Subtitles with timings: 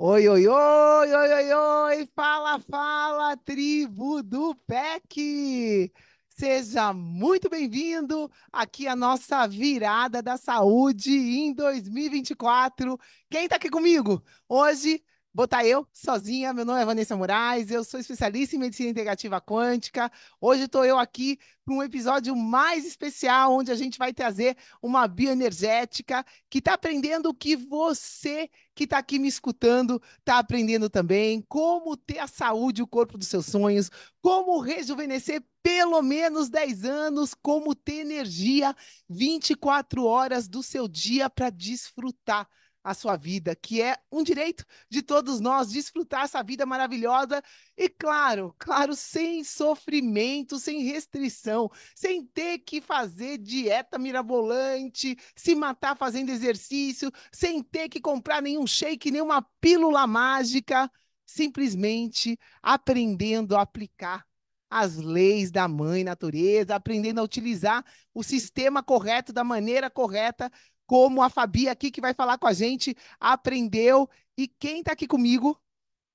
[0.00, 5.92] Oi, oi, oi, oi, oi, oi, fala, fala, tribo do PEC!
[6.28, 12.96] Seja muito bem-vindo aqui à nossa virada da saúde em 2024.
[13.28, 14.22] Quem está aqui comigo?
[14.48, 15.02] Hoje
[15.38, 16.52] Vou estar eu, sozinha.
[16.52, 20.10] Meu nome é Vanessa Moraes, eu sou especialista em medicina integrativa quântica.
[20.40, 25.06] Hoje estou eu aqui para um episódio mais especial, onde a gente vai trazer uma
[25.06, 31.40] bioenergética que está aprendendo o que você que está aqui me escutando está aprendendo também.
[31.48, 37.32] Como ter a saúde, o corpo dos seus sonhos, como rejuvenescer pelo menos 10 anos,
[37.32, 38.74] como ter energia
[39.08, 42.48] 24 horas do seu dia para desfrutar
[42.82, 47.42] a sua vida, que é um direito de todos nós desfrutar essa vida maravilhosa
[47.76, 55.96] e, claro, claro, sem sofrimento, sem restrição, sem ter que fazer dieta mirabolante, se matar
[55.96, 60.90] fazendo exercício, sem ter que comprar nenhum shake, nenhuma pílula mágica,
[61.26, 64.26] simplesmente aprendendo a aplicar
[64.70, 70.50] as leis da mãe natureza, aprendendo a utilizar o sistema correto da maneira correta
[70.88, 74.08] como a Fabi aqui que vai falar com a gente aprendeu.
[74.36, 75.60] E quem está aqui comigo,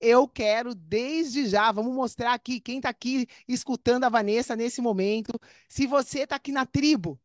[0.01, 5.39] eu quero desde já, vamos mostrar aqui quem está aqui escutando a Vanessa nesse momento.
[5.69, 7.21] Se você está aqui na tribo,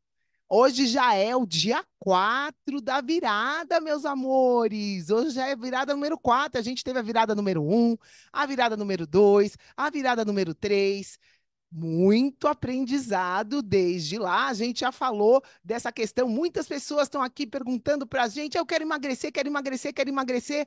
[0.47, 5.09] hoje já é o dia 4 da virada, meus amores.
[5.09, 6.61] Hoje já é virada número 4.
[6.61, 7.97] A gente teve a virada número 1,
[8.31, 11.19] a virada número 2, a virada número 3
[11.71, 14.49] muito aprendizado desde lá.
[14.49, 16.29] A gente já falou dessa questão.
[16.29, 20.67] Muitas pessoas estão aqui perguntando para a gente: eu quero emagrecer, quero emagrecer, quero emagrecer.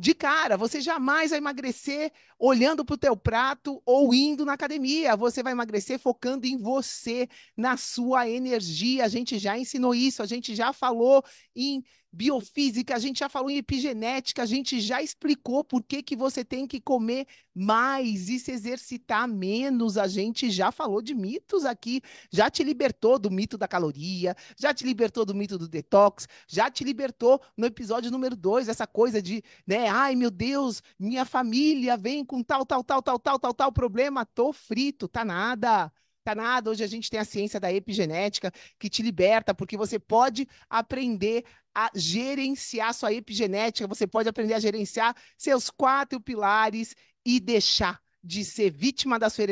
[0.00, 5.16] De cara, você jamais vai emagrecer olhando para o teu prato ou indo na academia.
[5.16, 9.04] Você vai emagrecer focando em você, na sua energia.
[9.04, 11.24] A gente já ensinou isso, a gente já falou
[11.54, 11.82] em
[12.12, 16.44] biofísica, a gente já falou em epigenética, a gente já explicou por que, que você
[16.44, 19.98] tem que comer mais e se exercitar menos.
[19.98, 24.72] A gente já falou de mitos aqui, já te libertou do mito da caloria, já
[24.72, 29.20] te libertou do mito do detox, já te libertou no episódio número 2, essa coisa
[29.20, 33.54] de, né, ai meu Deus, minha família vem com tal, tal, tal, tal, tal, tal,
[33.54, 35.92] tal problema, tô frito, tá nada
[36.28, 36.70] tá nada.
[36.70, 41.44] Hoje a gente tem a ciência da epigenética que te liberta, porque você pode aprender
[41.78, 48.44] a gerenciar sua epigenética, você pode aprender a gerenciar seus quatro pilares e deixar de
[48.44, 49.44] ser vítima da sua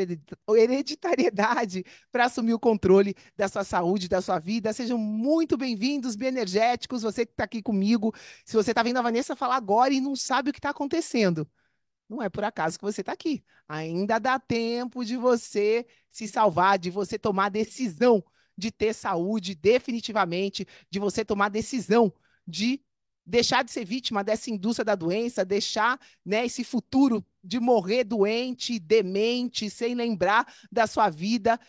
[0.57, 4.73] hereditariedade para assumir o controle da sua saúde, da sua vida.
[4.73, 8.13] Sejam muito bem-vindos, bioenergéticos, você que está aqui comigo.
[8.43, 11.49] Se você está vendo a Vanessa falar agora e não sabe o que está acontecendo,
[12.09, 13.41] não é por acaso que você está aqui.
[13.69, 18.21] Ainda dá tempo de você se salvar, de você tomar decisão
[18.57, 22.11] de ter saúde definitivamente, de você tomar decisão
[22.47, 22.81] de
[23.25, 28.79] deixar de ser vítima dessa indústria da doença, deixar né, esse futuro de morrer doente,
[28.79, 31.59] demente, sem lembrar da sua vida.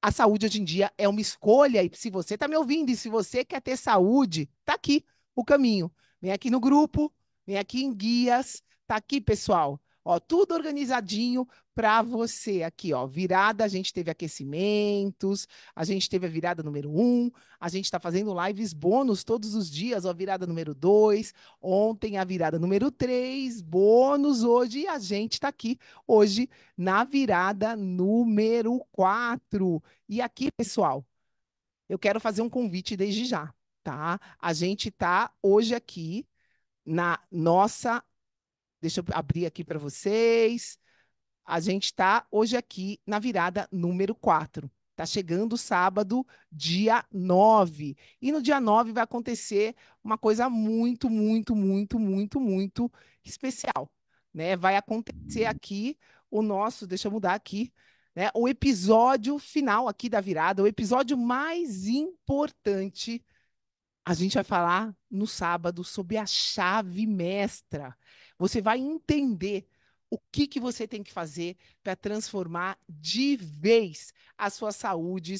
[0.00, 2.96] A saúde hoje em dia é uma escolha, e se você está me ouvindo e
[2.96, 5.04] se você quer ter saúde, está aqui
[5.34, 5.92] o caminho.
[6.22, 7.12] Vem aqui no grupo,
[7.44, 9.80] vem aqui em guias, tá aqui, pessoal.
[10.08, 13.06] Ó, tudo organizadinho para você aqui, ó.
[13.06, 17.98] Virada, a gente teve aquecimentos, a gente teve a virada número um, a gente está
[17.98, 23.60] fazendo lives bônus todos os dias, ó, virada número dois, ontem a virada número três,
[23.60, 29.82] bônus hoje, e a gente está aqui hoje na virada número quatro.
[30.08, 31.04] E aqui, pessoal,
[31.88, 33.52] eu quero fazer um convite desde já.
[33.82, 34.20] tá?
[34.40, 36.26] A gente tá hoje aqui
[36.84, 38.02] na nossa.
[38.80, 40.78] Deixa eu abrir aqui para vocês.
[41.44, 44.70] A gente está hoje aqui na virada número 4.
[44.96, 47.94] Está chegando sábado, dia 9.
[48.20, 52.90] E no dia 9 vai acontecer uma coisa muito, muito, muito, muito, muito
[53.22, 53.92] especial.
[54.32, 54.56] Né?
[54.56, 55.98] Vai acontecer aqui
[56.30, 57.70] o nosso, deixa eu mudar aqui,
[58.14, 58.30] né?
[58.34, 63.22] o episódio final aqui da virada, o episódio mais importante.
[64.02, 67.94] A gente vai falar no sábado sobre a chave mestra.
[68.38, 69.66] Você vai entender
[70.10, 75.36] o que, que você tem que fazer para transformar de vez a sua saúde,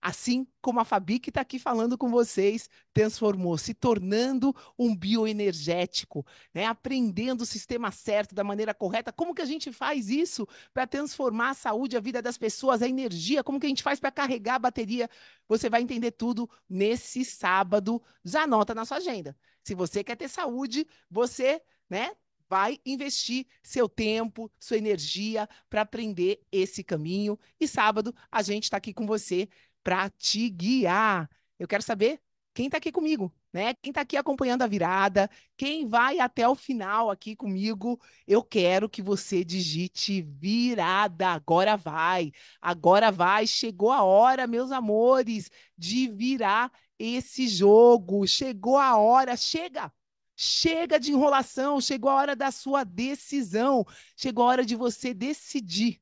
[0.00, 6.26] assim como a Fabi que está aqui falando com vocês, transformou, se tornando um bioenergético,
[6.54, 6.64] né?
[6.66, 9.12] aprendendo o sistema certo, da maneira correta.
[9.12, 12.88] Como que a gente faz isso para transformar a saúde, a vida das pessoas, a
[12.88, 13.44] energia?
[13.44, 15.08] Como que a gente faz para carregar a bateria?
[15.48, 18.02] Você vai entender tudo nesse sábado.
[18.24, 19.36] Já anota na sua agenda.
[19.62, 22.12] Se você quer ter saúde, você né,
[22.50, 27.38] vai investir seu tempo, sua energia para aprender esse caminho.
[27.60, 29.48] E sábado a gente está aqui com você
[29.84, 31.30] para te guiar.
[31.58, 32.20] Eu quero saber
[32.52, 33.74] quem está aqui comigo, né?
[33.74, 38.88] Quem está aqui acompanhando a virada, quem vai até o final aqui comigo, eu quero
[38.88, 41.28] que você digite virada.
[41.28, 43.46] Agora vai, agora vai.
[43.46, 45.48] Chegou a hora, meus amores,
[45.78, 48.26] de virar esse jogo.
[48.26, 49.92] Chegou a hora, chega.
[50.42, 53.84] Chega de enrolação, chegou a hora da sua decisão,
[54.16, 56.00] chegou a hora de você decidir.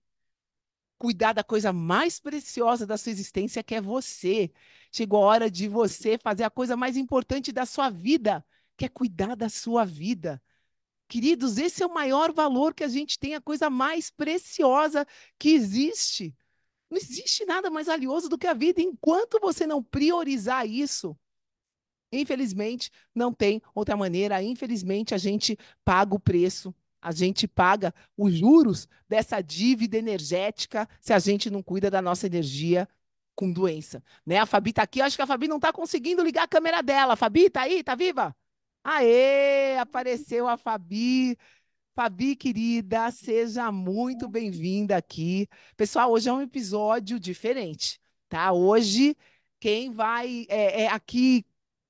[0.97, 4.53] Cuidar da coisa mais preciosa da sua existência, que é você.
[4.93, 8.47] Chegou a hora de você fazer a coisa mais importante da sua vida,
[8.77, 10.41] que é cuidar da sua vida.
[11.09, 15.05] Queridos, esse é o maior valor que a gente tem, a coisa mais preciosa
[15.37, 16.33] que existe.
[16.89, 18.81] Não existe nada mais valioso do que a vida.
[18.81, 21.19] Enquanto você não priorizar isso,
[22.13, 24.43] Infelizmente, não tem outra maneira.
[24.43, 31.13] Infelizmente, a gente paga o preço, a gente paga os juros dessa dívida energética se
[31.13, 32.89] a gente não cuida da nossa energia
[33.35, 34.03] com doença.
[34.27, 34.39] Né?
[34.39, 37.15] A Fabi está aqui, acho que a Fabi não está conseguindo ligar a câmera dela.
[37.15, 37.81] Fabi, está aí?
[37.81, 38.35] Está viva?
[38.83, 41.37] Aê, apareceu a Fabi.
[41.95, 45.49] Fabi, querida, seja muito bem-vinda aqui.
[45.77, 48.53] Pessoal, hoje é um episódio diferente, tá?
[48.53, 49.17] Hoje,
[49.61, 51.45] quem vai é, é aqui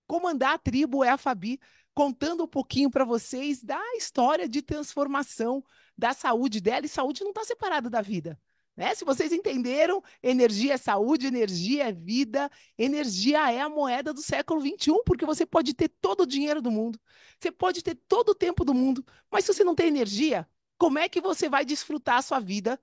[0.08, 1.60] comandar a tribo é a Fabi,
[1.94, 5.62] contando um pouquinho para vocês da história de transformação
[5.96, 6.86] da saúde dela.
[6.86, 8.40] E saúde não está separada da vida.
[8.74, 8.94] Né?
[8.94, 14.60] Se vocês entenderam, energia é saúde, energia é vida, energia é a moeda do século
[14.60, 16.98] XXI, porque você pode ter todo o dinheiro do mundo,
[17.38, 20.96] você pode ter todo o tempo do mundo, mas se você não tem energia, como
[20.96, 22.80] é que você vai desfrutar a sua vida?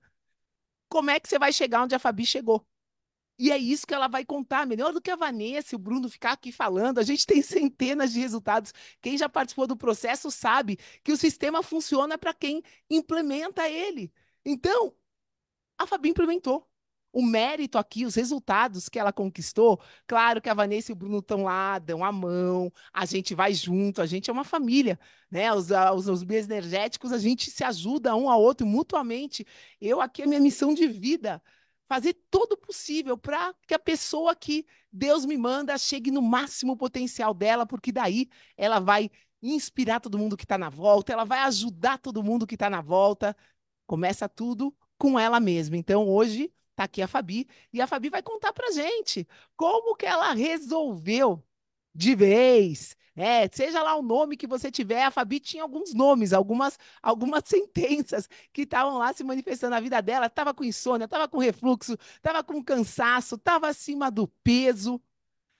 [0.86, 2.64] Como é que você vai chegar onde a Fabi chegou?
[3.38, 6.08] E é isso que ela vai contar, melhor do que a Vanessa e o Bruno
[6.08, 6.98] ficar aqui falando.
[6.98, 8.72] A gente tem centenas de resultados.
[9.00, 14.12] Quem já participou do processo sabe que o sistema funciona para quem implementa ele.
[14.44, 14.94] Então,
[15.78, 16.66] a Fabi implementou.
[17.12, 21.18] O mérito aqui, os resultados que ela conquistou, claro que a Vanessa e o Bruno
[21.20, 25.00] estão lá, dão a mão, a gente vai junto, a gente é uma família,
[25.30, 25.50] né?
[25.52, 29.46] Os, os, os energéticos, a gente se ajuda um ao outro mutuamente.
[29.80, 31.42] Eu aqui, a minha missão de vida
[31.88, 37.32] fazer todo possível para que a pessoa que Deus me manda chegue no máximo potencial
[37.32, 39.10] dela, porque daí ela vai
[39.42, 42.80] inspirar todo mundo que está na volta, ela vai ajudar todo mundo que está na
[42.80, 43.36] volta.
[43.86, 45.76] Começa tudo com ela mesma.
[45.76, 50.06] Então, hoje está aqui a Fabi e a Fabi vai contar para gente como que
[50.06, 51.42] ela resolveu
[51.94, 56.34] de vez é, seja lá o nome que você tiver, a Fabi tinha alguns nomes,
[56.34, 60.26] algumas, algumas sentenças que estavam lá se manifestando na vida dela.
[60.26, 65.00] Estava com insônia, estava com refluxo, estava com cansaço, estava acima do peso.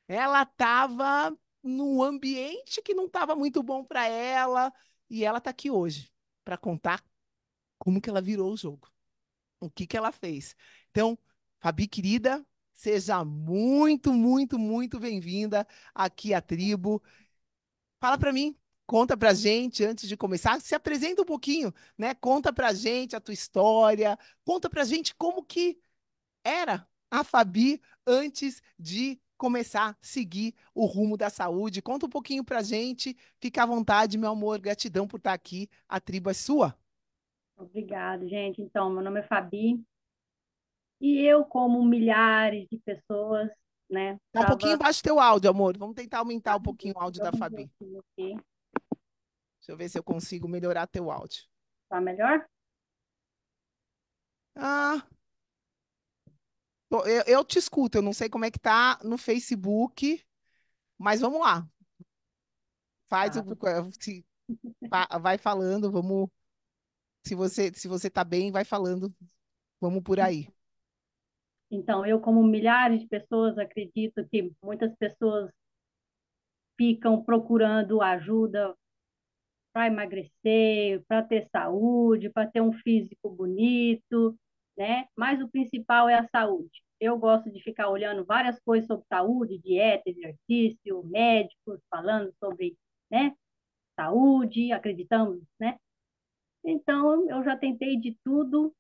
[0.07, 4.73] Ela estava num ambiente que não estava muito bom para ela.
[5.09, 6.11] E ela está aqui hoje
[6.45, 7.03] para contar
[7.79, 8.89] como que ela virou o jogo.
[9.61, 10.55] O que, que ela fez.
[10.91, 11.19] Então,
[11.59, 12.45] Fabi, querida,
[12.75, 17.03] seja muito, muito, muito bem-vinda aqui à tribo.
[18.07, 22.15] Fala para mim, conta pra gente antes de começar, se apresenta um pouquinho, né?
[22.15, 25.77] Conta pra gente a tua história, conta pra gente como que
[26.45, 31.83] era a Fabi antes de começar a seguir o rumo da saúde.
[31.83, 35.99] Conta um pouquinho pra gente, fica à vontade, meu amor, gratidão por estar aqui, a
[35.99, 36.79] tribo é sua.
[37.57, 38.63] Obrigada, gente.
[38.63, 39.85] Então, meu nome é Fabi,
[41.01, 43.51] e eu, como milhares de pessoas,
[43.89, 44.19] né?
[44.33, 45.77] Tá um pouquinho baixo teu áudio, amor.
[45.79, 47.71] Vamos tentar aumentar um pouquinho o áudio da Fabi.
[47.81, 48.43] Deixa
[49.69, 51.45] eu ver se eu consigo melhorar teu áudio.
[51.89, 52.47] Tá melhor?
[54.57, 55.07] Ah,
[56.91, 60.25] eu, eu te escuto, eu não sei como é que tá no Facebook.
[60.99, 61.69] Mas vamos lá.
[63.07, 63.91] Faz Tá, o.
[64.01, 64.25] Se,
[65.21, 66.29] vai falando, vamos.
[67.27, 69.15] Se você, se você tá bem, vai falando.
[69.81, 70.49] Vamos por aí.
[71.71, 75.51] Então, eu, como milhares de pessoas, acredito que muitas pessoas
[76.77, 78.75] ficam procurando ajuda
[79.73, 84.37] para emagrecer, para ter saúde, para ter um físico bonito,
[84.77, 85.07] né?
[85.17, 86.83] Mas o principal é a saúde.
[87.01, 92.75] Eu gosto de ficar olhando várias coisas sobre saúde, dieta, exercício, médicos falando sobre,
[93.11, 93.35] né,
[93.99, 95.77] saúde, acreditamos, né?
[96.65, 98.75] Então, eu já tentei de tudo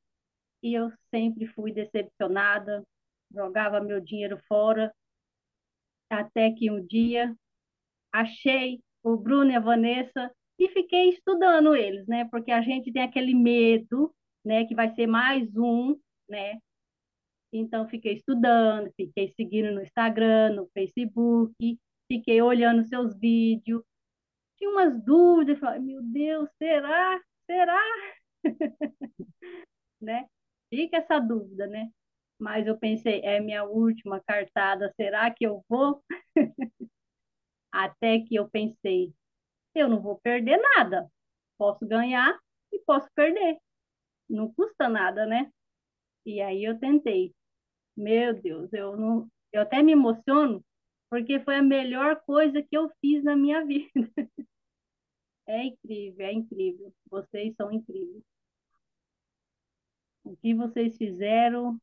[0.66, 2.82] e eu sempre fui decepcionada,
[3.32, 4.92] jogava meu dinheiro fora,
[6.10, 7.32] até que um dia
[8.12, 12.26] achei o Bruno e a Vanessa e fiquei estudando eles, né?
[12.30, 14.12] Porque a gente tem aquele medo,
[14.44, 15.96] né, que vai ser mais um,
[16.28, 16.58] né?
[17.52, 21.78] Então fiquei estudando, fiquei seguindo no Instagram, no Facebook,
[22.10, 23.84] fiquei olhando seus vídeos,
[24.56, 27.20] tinha umas dúvidas, falei, meu Deus, será?
[27.46, 27.80] Será?
[29.98, 30.28] Né?
[30.70, 31.90] Fica essa dúvida, né?
[32.38, 36.02] Mas eu pensei, é minha última cartada, será que eu vou?
[37.72, 39.12] Até que eu pensei,
[39.74, 41.10] eu não vou perder nada.
[41.58, 42.38] Posso ganhar
[42.72, 43.58] e posso perder.
[44.28, 45.50] Não custa nada, né?
[46.26, 47.34] E aí eu tentei.
[47.96, 50.64] Meu Deus, eu não, eu até me emociono
[51.10, 53.90] porque foi a melhor coisa que eu fiz na minha vida.
[55.48, 56.94] É incrível, é incrível.
[57.10, 58.22] Vocês são incríveis.
[60.26, 61.80] O que vocês fizeram,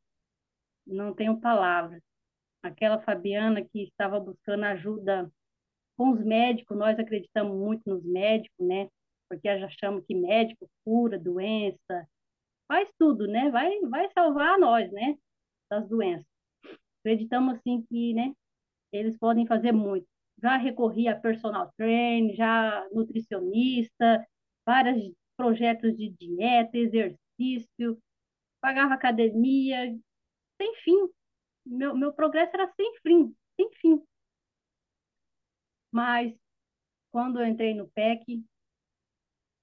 [0.85, 2.03] não tenho palavras.
[2.61, 5.31] Aquela Fabiana que estava buscando ajuda
[5.95, 8.89] com os médicos, nós acreditamos muito nos médicos, né?
[9.29, 12.05] Porque já achamos que médico cura doença,
[12.67, 13.49] faz tudo, né?
[13.49, 15.15] Vai, vai salvar nós, né?
[15.69, 16.27] Das doenças.
[16.99, 18.33] Acreditamos assim que, né?
[18.91, 20.05] Eles podem fazer muito.
[20.41, 24.27] Já recorri a personal trainer, já nutricionista,
[24.65, 27.97] vários projetos de dieta, exercício,
[28.63, 29.93] pagava academia,
[30.57, 31.09] sem fim.
[31.65, 34.01] Meu, meu progresso era sem fim, sem fim.
[35.91, 36.33] Mas
[37.11, 38.43] quando eu entrei no PEC,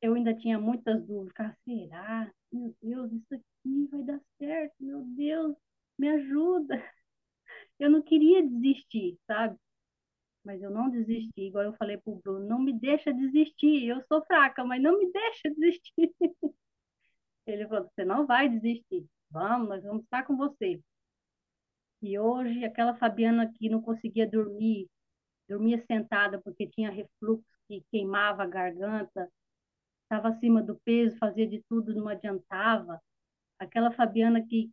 [0.02, 1.35] eu ainda tinha muitas dúvidas.
[1.38, 2.30] Ah, será?
[2.52, 4.75] Meu Deus, isso aqui vai dar certo.
[4.80, 5.57] Meu Deus,
[5.99, 6.83] me ajuda.
[7.78, 9.59] Eu não queria desistir, sabe?
[10.45, 13.87] Mas eu não desisti, igual eu falei pro Bruno, não me deixa desistir.
[13.88, 16.12] Eu sou fraca, mas não me deixa desistir.
[17.47, 19.06] Ele falou: você não vai desistir.
[19.30, 20.80] Vamos, nós vamos estar com você.
[22.02, 24.88] E hoje, aquela Fabiana que não conseguia dormir,
[25.49, 29.30] dormia sentada porque tinha refluxo que queimava a garganta,
[30.02, 33.00] estava acima do peso, fazia de tudo, não adiantava.
[33.59, 34.70] Aquela Fabiana que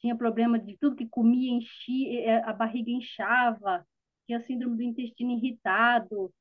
[0.00, 3.86] tinha problema de tudo que comia, enchia, a barriga inchava,
[4.26, 6.32] tinha síndrome do intestino irritado,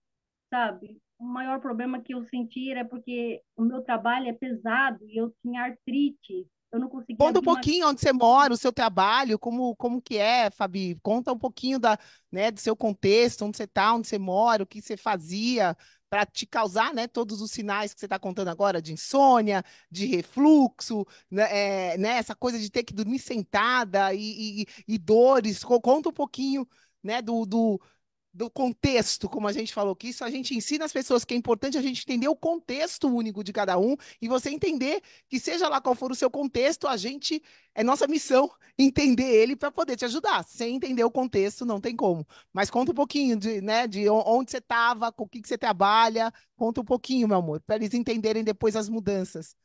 [0.50, 1.02] sabe?
[1.18, 5.34] O maior problema que eu senti era porque o meu trabalho é pesado e eu
[5.42, 6.48] tinha artrite.
[6.72, 10.02] Eu não conseguia Conta um uma pouquinho onde você mora, o seu trabalho, como, como
[10.02, 11.00] que é, Fabi?
[11.02, 11.98] Conta um pouquinho da,
[12.30, 15.78] né, do seu contexto, onde você está, onde você mora, o que você fazia
[16.10, 20.06] para te causar, né, todos os sinais que você está contando agora, de insônia, de
[20.08, 25.64] refluxo, né, é, né, essa coisa de ter que dormir sentada e, e, e dores.
[25.64, 26.68] Co- Conta um pouquinho,
[27.02, 27.82] né, do, do,
[28.36, 31.38] do contexto, como a gente falou, que isso a gente ensina as pessoas que é
[31.38, 35.70] importante a gente entender o contexto único de cada um e você entender que seja
[35.70, 37.42] lá qual for o seu contexto, a gente
[37.74, 40.44] é nossa missão entender ele para poder te ajudar.
[40.44, 42.28] Sem entender o contexto, não tem como.
[42.52, 45.48] Mas conta um pouquinho de, né, de on- onde você estava, com o que que
[45.48, 49.56] você trabalha, conta um pouquinho, meu amor, para eles entenderem depois as mudanças.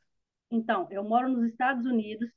[0.51, 2.29] Então, eu moro nos Estados Unidos,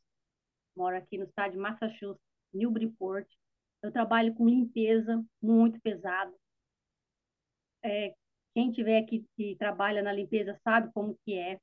[0.75, 2.21] moro aqui no estado de Massachusetts,
[2.53, 3.27] Newburyport.
[3.83, 6.33] Eu trabalho com limpeza muito pesado.
[7.83, 8.15] É,
[8.55, 11.59] quem tiver aqui que trabalha na limpeza sabe como que é.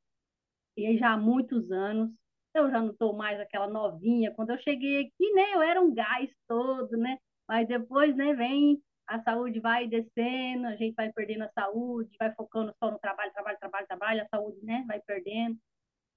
[0.77, 2.11] E já há muitos anos,
[2.55, 4.33] eu já não estou mais aquela novinha.
[4.35, 7.19] Quando eu cheguei aqui, né, eu era um gás todo, né?
[7.49, 12.33] Mas depois, né, vem a saúde vai descendo, a gente vai perdendo a saúde, vai
[12.35, 15.59] focando só no trabalho, trabalho, trabalho, trabalho, a saúde, né, vai perdendo.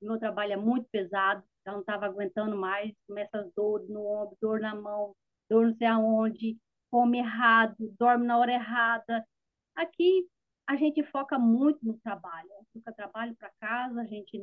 [0.02, 4.38] meu trabalho é muito pesado, já não estava aguentando mais, começa as dores no ombro,
[4.42, 5.16] dor na mão,
[5.50, 6.58] dor não sei aonde,
[6.92, 9.26] come errado, dorme na hora errada.
[9.76, 10.28] Aqui
[10.68, 14.40] a gente foca muito no trabalho, fica trabalho para casa, a gente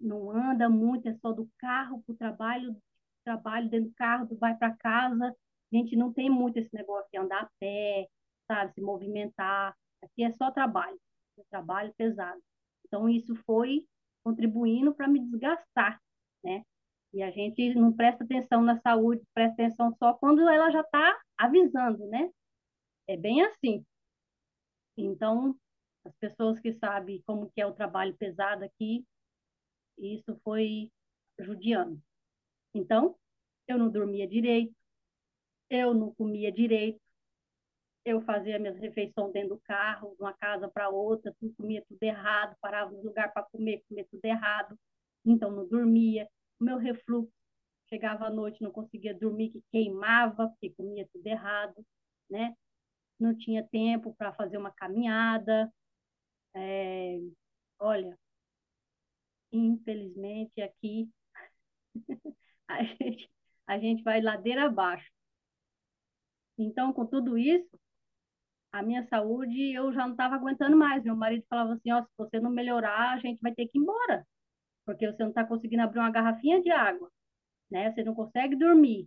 [0.00, 2.76] não anda muito, é só do carro para o trabalho,
[3.24, 5.34] trabalho dentro do carro, vai para casa.
[5.72, 8.08] A gente não tem muito esse negócio de andar a pé,
[8.46, 9.76] sabe, se movimentar.
[10.02, 10.98] Aqui é só trabalho,
[11.38, 12.40] é trabalho pesado.
[12.86, 13.86] Então isso foi
[14.24, 16.00] contribuindo para me desgastar,
[16.44, 16.64] né?
[17.12, 21.18] E a gente não presta atenção na saúde, presta atenção só quando ela já está
[21.38, 22.30] avisando, né?
[23.08, 23.84] é bem assim.
[24.96, 25.58] Então,
[26.04, 29.04] as pessoas que sabem como que é o trabalho pesado aqui,
[29.96, 30.92] isso foi
[31.38, 32.00] judiando.
[32.74, 33.16] Então,
[33.66, 34.74] eu não dormia direito,
[35.70, 37.00] eu não comia direito,
[38.04, 42.02] eu fazia minhas refeições dentro do carro, de uma casa para outra, tudo, comia tudo
[42.02, 44.78] errado, parava no lugar para comer, comia tudo errado,
[45.24, 46.28] então não dormia.
[46.60, 47.32] Meu refluxo
[47.88, 51.74] chegava à noite, não conseguia dormir, que queimava, porque comia tudo errado,
[52.30, 52.54] né?
[53.18, 55.72] Não tinha tempo para fazer uma caminhada.
[56.54, 57.18] É...
[57.78, 58.18] Olha,
[59.52, 61.08] infelizmente aqui
[62.68, 63.30] a gente,
[63.66, 65.10] a gente vai ladeira abaixo.
[66.58, 67.68] Então, com tudo isso,
[68.72, 71.02] a minha saúde eu já não estava aguentando mais.
[71.04, 73.82] Meu marido falava assim: ó, se você não melhorar, a gente vai ter que ir
[73.82, 74.26] embora,
[74.88, 77.10] porque você não está conseguindo abrir uma garrafinha de água,
[77.70, 77.92] né?
[77.92, 79.06] Você não consegue dormir,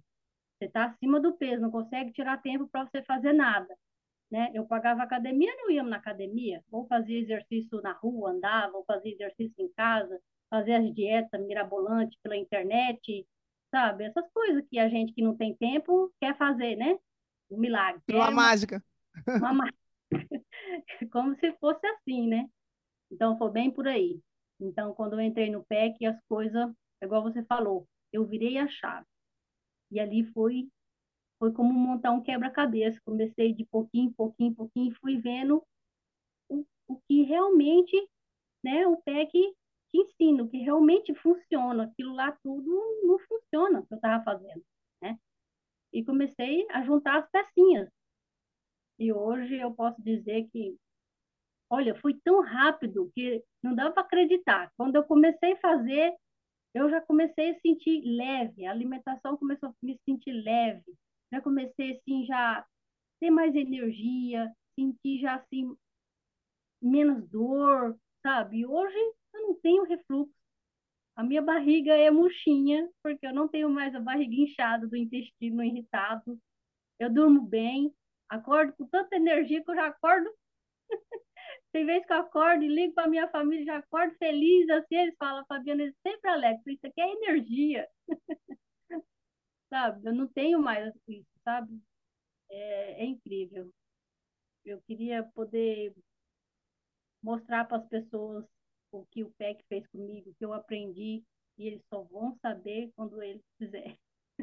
[0.53, 3.75] você está acima do peso, não consegue tirar tempo para você fazer nada,
[4.29, 4.51] né?
[4.53, 9.11] Eu pagava academia, não íamos na academia, ou fazia exercício na rua, andava, ou fazia
[9.11, 10.21] exercício em casa,
[10.51, 13.25] fazia as dietas mirabolantes pela internet,
[13.71, 14.03] sabe?
[14.03, 16.95] Essas coisas que a gente que não tem tempo quer fazer, né?
[17.50, 18.03] Um milagre.
[18.11, 18.83] Uma é mágica.
[19.27, 19.77] Uma mágica.
[21.11, 22.47] Como se fosse assim, né?
[23.09, 24.21] Então, foi bem por aí.
[24.62, 29.06] Então, quando eu entrei no PEC, as coisas, igual você falou, eu virei a chave.
[29.91, 30.70] E ali foi
[31.39, 33.01] foi como montar um quebra-cabeça.
[33.03, 35.63] Comecei de pouquinho, pouquinho, pouquinho, fui vendo
[36.48, 37.98] o, o que realmente,
[38.63, 41.86] né, o PEC te ensina, o que realmente funciona.
[41.86, 42.70] Aquilo lá tudo
[43.03, 44.63] não funciona, o que eu estava fazendo,
[45.01, 45.18] né?
[45.91, 47.89] E comecei a juntar as pecinhas.
[49.00, 50.77] E hoje eu posso dizer que,
[51.72, 54.72] olha, foi tão rápido que não dava para acreditar.
[54.78, 56.13] Quando eu comecei a fazer,
[56.74, 60.94] eu já comecei a sentir leve, a alimentação começou a me sentir leve.
[61.32, 62.66] Já comecei assim já
[63.20, 65.75] ter mais energia, sentir já assim
[66.81, 68.60] menos dor, sabe?
[68.60, 68.98] E hoje
[69.34, 70.34] eu não tenho refluxo.
[71.16, 75.64] A minha barriga é murchinha, porque eu não tenho mais a barriga inchada do intestino
[75.64, 76.40] irritado.
[77.00, 77.94] Eu durmo bem,
[78.31, 80.34] Acordo com tanta energia que eu já acordo.
[81.72, 85.16] Tem vezes que eu acordo e ligo para minha família, já acordo feliz, assim, eles
[85.18, 87.88] falam, Fabiana, eles sempre alegres, isso aqui é energia.
[89.70, 90.07] sabe?
[90.07, 91.81] Eu não tenho mais isso, sabe?
[92.50, 93.72] É, é incrível.
[94.66, 95.94] Eu queria poder
[97.24, 98.46] mostrar para as pessoas
[98.92, 101.24] o que o PEC fez comigo, o que eu aprendi,
[101.57, 103.98] e eles só vão saber quando eles fizerem.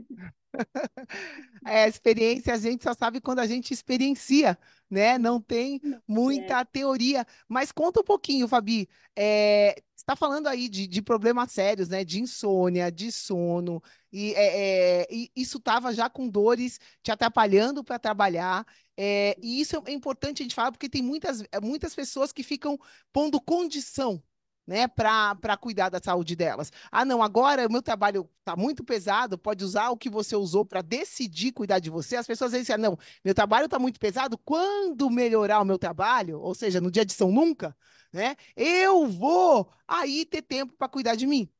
[1.66, 4.58] É, a experiência a gente só sabe quando a gente experiencia,
[4.90, 5.18] né?
[5.18, 6.64] Não tem muita É.
[6.64, 7.26] teoria.
[7.48, 8.88] Mas conta um pouquinho, Fabi.
[9.16, 12.04] É, você está falando aí de, de problemas sérios, né?
[12.04, 13.82] De insônia, de sono,
[14.12, 18.66] e, é, é, e isso estava já com dores te atrapalhando para trabalhar.
[18.96, 22.78] É, e isso é importante a gente falar, porque tem muitas, muitas pessoas que ficam
[23.12, 24.22] pondo condição
[24.68, 26.70] né, para cuidar da saúde delas.
[26.92, 30.62] Ah, não, agora o meu trabalho está muito pesado, pode usar o que você usou
[30.62, 32.16] para decidir cuidar de você.
[32.16, 35.78] As pessoas dizem assim, ah, não, meu trabalho está muito pesado, quando melhorar o meu
[35.78, 37.74] trabalho, ou seja, no dia de São Nunca,
[38.12, 41.50] né, eu vou aí ter tempo para cuidar de mim.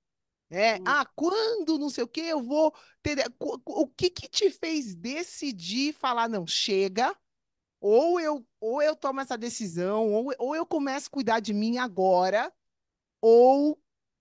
[0.50, 0.84] É, Hum.
[0.86, 3.18] ah, quando não sei o que, eu vou ter.
[3.38, 7.14] O que que te fez decidir falar, não, chega,
[7.80, 11.78] ou eu, ou eu tomo essa decisão, ou, ou eu começo a cuidar de mim
[11.78, 12.52] agora,
[13.20, 13.80] ou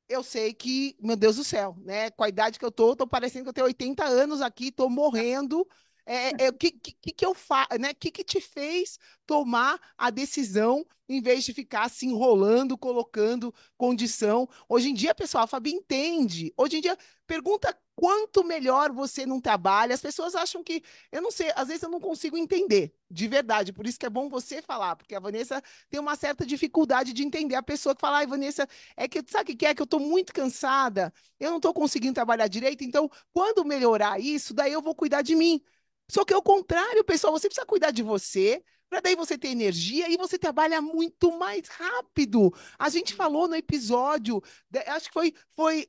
[0.10, 2.10] eu sei que, meu Deus do céu, né?
[2.12, 4.90] Com a idade que eu tô, tô parecendo que eu tenho 80 anos aqui, tô
[4.90, 5.68] morrendo.
[6.06, 7.92] É, é, o que, que, que eu faço, né?
[7.92, 13.54] O que, que te fez tomar a decisão em vez de ficar se enrolando, colocando
[13.78, 14.48] condição?
[14.70, 16.54] Hoje em dia, pessoal, a Fabi entende.
[16.56, 19.96] Hoje em dia, pergunta quanto melhor você não trabalha.
[19.96, 23.74] As pessoas acham que, eu não sei, às vezes eu não consigo entender, de verdade.
[23.74, 27.24] Por isso que é bom você falar, porque a Vanessa tem uma certa dificuldade de
[27.24, 29.88] entender a pessoa que fala, ai, Vanessa, é que sabe o que é que eu
[29.88, 34.82] tô muito cansada, eu não tô conseguindo trabalhar direito, então quando melhorar isso, daí eu
[34.82, 35.60] vou cuidar de mim.
[36.08, 39.48] Só que é o contrário, pessoal, você precisa cuidar de você, para daí você ter
[39.48, 42.54] energia e você trabalha muito mais rápido.
[42.78, 44.40] A gente falou no episódio,
[44.86, 45.88] acho que foi, foi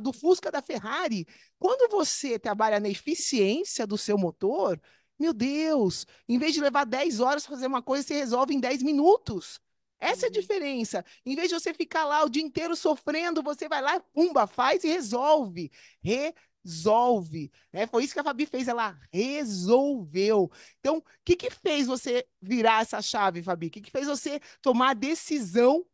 [0.00, 1.26] do Fusca da Ferrari,
[1.58, 4.80] quando você trabalha na eficiência do seu motor,
[5.18, 8.60] meu Deus, em vez de levar 10 horas para fazer uma coisa, você resolve em
[8.60, 9.60] 10 minutos.
[9.98, 11.04] Essa é a diferença.
[11.26, 14.82] Em vez de você ficar lá o dia inteiro sofrendo, você vai lá, pumba, faz
[14.82, 15.70] e resolve.
[16.02, 17.52] Resolve.
[17.70, 17.86] Né?
[17.86, 20.50] Foi isso que a Fabi fez, ela resolveu.
[20.78, 23.66] Então, o que, que fez você virar essa chave, Fabi?
[23.66, 25.84] O que, que fez você tomar a decisão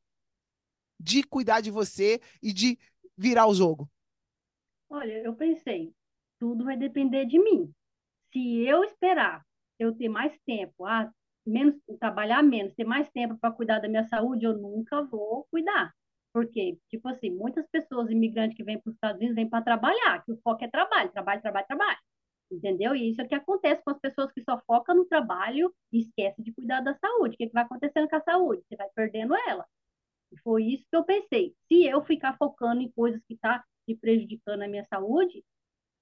[1.01, 2.79] de cuidar de você e de
[3.17, 3.89] virar o jogo?
[4.89, 5.93] Olha, eu pensei,
[6.39, 7.73] tudo vai depender de mim.
[8.33, 9.45] Se eu esperar
[9.79, 11.11] eu ter mais tempo, ah,
[11.47, 15.93] menos, trabalhar menos, ter mais tempo para cuidar da minha saúde, eu nunca vou cuidar.
[16.33, 20.23] Porque, tipo assim, muitas pessoas imigrantes que vêm para os Estados Unidos vêm para trabalhar,
[20.25, 21.99] que o foco é trabalho, trabalho, trabalho, trabalho.
[22.51, 22.95] Entendeu?
[22.95, 26.01] E isso é o que acontece com as pessoas que só focam no trabalho e
[26.01, 27.35] esquecem de cuidar da saúde.
[27.35, 28.63] O que, que vai acontecendo com a saúde?
[28.69, 29.67] Você vai perdendo ela.
[30.43, 31.55] Foi isso que eu pensei.
[31.69, 33.65] Se eu ficar focando em coisas que tá
[34.01, 35.45] prejudicando a minha saúde,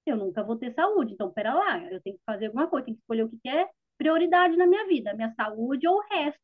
[0.05, 1.13] eu nunca vou ter saúde.
[1.13, 3.69] Então, pera lá, eu tenho que fazer alguma coisa, tenho que escolher o que é
[3.97, 6.39] prioridade na minha vida, minha saúde ou o resto.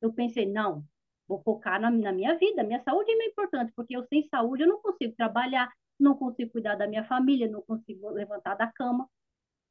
[0.00, 0.84] Eu pensei, não,
[1.28, 4.68] vou focar na, na minha vida, minha saúde é importante, porque eu sem saúde eu
[4.68, 9.08] não consigo trabalhar, não consigo cuidar da minha família, não consigo levantar da cama,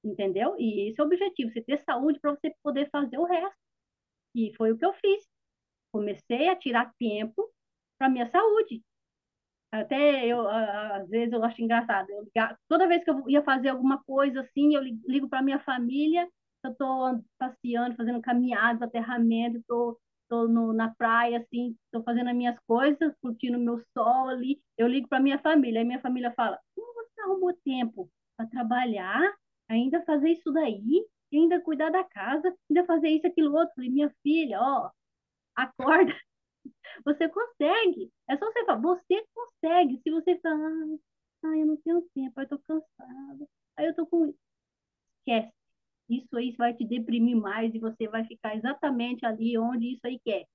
[0.03, 0.55] entendeu?
[0.59, 3.57] E esse é o objetivo, você ter saúde para você poder fazer o resto.
[4.35, 5.34] E foi o que eu fiz.
[5.95, 7.49] Comecei a tirar tempo
[7.97, 8.83] para minha saúde.
[9.71, 12.09] Até eu, às vezes, eu acho engraçado.
[12.09, 12.27] Eu,
[12.67, 16.27] toda vez que eu ia fazer alguma coisa assim, eu ligo para minha família,
[16.65, 22.35] eu estou passeando, fazendo caminhadas, aterramento, estou tô, tô na praia, assim, estou fazendo as
[22.35, 24.61] minhas coisas, curtindo o meu sol ali.
[24.77, 29.33] Eu ligo para minha família, aí minha família fala: Como você arrumou tempo para trabalhar,
[29.69, 33.75] ainda fazer isso daí, ainda cuidar da casa, ainda fazer isso, aquilo outro?
[33.75, 34.91] Falei, minha filha, ó,
[35.55, 36.13] acorda
[37.05, 38.11] você consegue.
[38.29, 40.01] É só você falar, você consegue.
[40.03, 40.97] Se você falar,
[41.43, 44.33] ah, eu não tenho tempo, eu tô cansada, aí eu tô com.
[45.19, 45.53] Esquece.
[46.09, 50.19] Isso aí vai te deprimir mais e você vai ficar exatamente ali onde isso aí
[50.23, 50.45] quer.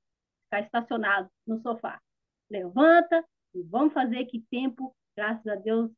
[0.45, 2.01] Ficar estacionado no sofá.
[2.49, 5.91] Levanta e vamos fazer que tempo, graças a Deus,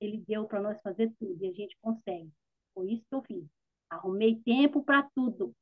[0.00, 2.30] ele deu para nós fazer tudo e a gente consegue.
[2.74, 3.44] Foi isso que eu fiz.
[3.90, 5.54] Arrumei tempo para tudo.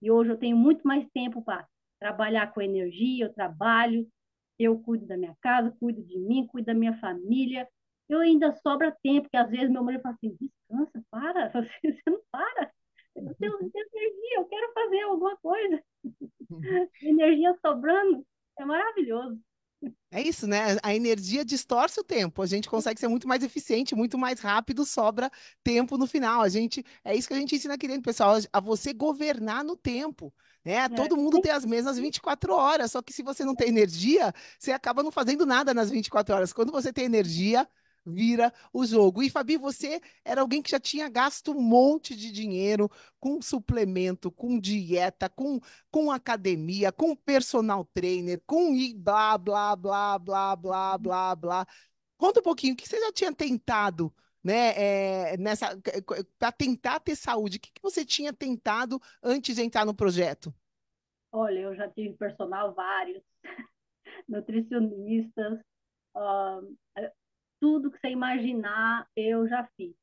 [0.00, 1.66] E hoje eu tenho muito mais tempo para
[1.98, 4.08] trabalhar com energia, eu trabalho,
[4.58, 7.68] eu cuido da minha casa, cuido de mim, cuido da minha família.
[8.08, 12.20] Eu ainda sobra tempo, porque às vezes meu marido fala assim, descansa, para, você, não
[12.30, 12.70] para.
[13.16, 15.82] Eu tenho, tenho energia, eu quero fazer alguma coisa.
[17.02, 18.24] energia sobrando,
[18.58, 19.40] é maravilhoso.
[20.10, 20.76] É isso, né?
[20.82, 22.42] A energia distorce o tempo.
[22.42, 25.30] A gente consegue ser muito mais eficiente, muito mais rápido, sobra
[25.62, 26.42] tempo no final.
[26.42, 29.76] A gente é isso que a gente ensina aqui dentro, pessoal, a você governar no
[29.76, 30.32] tempo.
[30.64, 30.74] Né?
[30.74, 30.88] É.
[30.88, 34.72] Todo mundo tem as mesmas 24 horas, só que se você não tem energia, você
[34.72, 36.52] acaba não fazendo nada nas 24 horas.
[36.52, 37.68] Quando você tem energia,
[38.06, 39.22] vira o jogo.
[39.22, 44.30] E Fabi, você era alguém que já tinha gasto um monte de dinheiro com suplemento,
[44.30, 51.36] com dieta, com, com academia, com personal trainer, com blá, blá, blá, blá, blá, blá,
[51.36, 51.66] blá.
[52.16, 54.12] Conta um pouquinho, o que você já tinha tentado
[54.46, 55.76] né, é, nessa
[56.38, 57.58] para tentar ter saúde?
[57.58, 60.54] O que, que você tinha tentado antes de entrar no projeto?
[61.32, 63.22] Olha, eu já tive personal vários,
[64.28, 65.58] nutricionistas,
[66.14, 66.76] uh,
[67.60, 69.94] tudo que você imaginar, eu já fiz.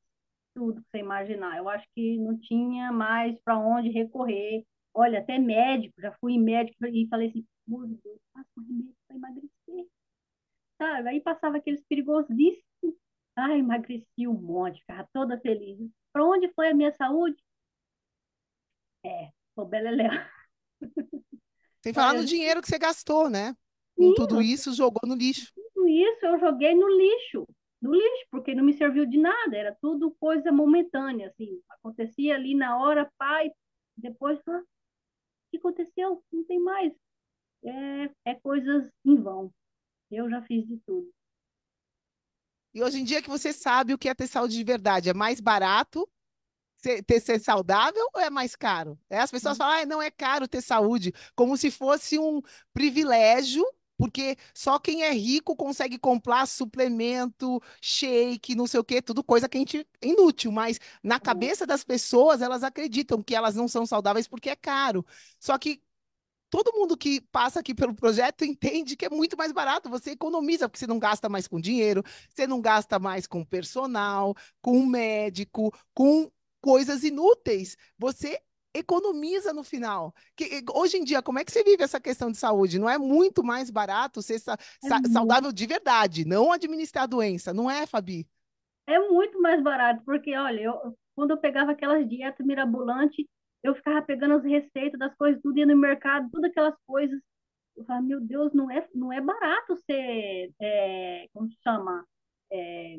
[0.54, 1.58] Tudo que você imaginar.
[1.58, 4.64] Eu acho que não tinha mais para onde recorrer.
[4.92, 9.16] Olha, até médico, já fui médico e falei assim, meu Deus, passa um remédio para
[9.16, 9.88] emagrecer.
[10.78, 11.08] Sabe?
[11.08, 12.64] Aí passava aqueles perigosíssimos
[13.36, 15.90] Ai, emagreci um monte, ficava toda feliz.
[16.12, 17.36] Para onde foi a minha saúde?
[19.04, 20.10] É, o beleléu.
[21.82, 23.54] Sem falar no dinheiro que você gastou, né?
[23.96, 25.52] Com tudo isso, jogou no lixo.
[25.84, 27.46] Tudo isso eu joguei no lixo.
[27.82, 29.54] No lixo, porque não me serviu de nada.
[29.54, 31.60] Era tudo coisa momentânea, assim.
[31.68, 33.50] Acontecia ali na hora, pai,
[33.94, 34.64] depois, ah, o
[35.50, 36.24] que aconteceu?
[36.32, 36.90] Não tem mais.
[37.62, 39.52] É, é coisas em vão.
[40.10, 41.12] Eu já fiz de tudo.
[42.72, 45.14] E hoje em dia que você sabe o que é ter saúde de verdade, é
[45.14, 46.08] mais barato
[46.78, 48.98] ser, ter ser saudável ou é mais caro?
[49.10, 52.40] É, as pessoas falam, ah, não é caro ter saúde, como se fosse um
[52.72, 53.64] privilégio,
[53.96, 59.48] porque só quem é rico consegue comprar suplemento, shake, não sei o quê, tudo coisa
[59.48, 61.20] que a gente é inútil, mas na hum.
[61.20, 65.04] cabeça das pessoas, elas acreditam que elas não são saudáveis porque é caro.
[65.38, 65.82] Só que
[66.50, 70.68] todo mundo que passa aqui pelo projeto entende que é muito mais barato, você economiza,
[70.68, 75.74] porque você não gasta mais com dinheiro, você não gasta mais com personal, com médico,
[75.92, 76.30] com
[76.60, 77.76] coisas inúteis.
[77.98, 78.40] Você
[78.74, 80.12] economiza no final.
[80.36, 82.78] Que, hoje em dia, como é que você vive essa questão de saúde?
[82.78, 87.54] Não é muito mais barato ser sa é saudável de verdade, não administrar a doença,
[87.54, 88.26] não é, Fabi?
[88.86, 93.24] É muito mais barato, porque, olha, eu, quando eu pegava aquelas dietas mirabolantes,
[93.62, 97.18] eu ficava pegando as receitas das coisas, tudo ia no mercado, todas aquelas coisas.
[97.76, 102.06] Eu falava, meu Deus, não é, não é barato ser, é, como se chama?
[102.52, 102.96] É,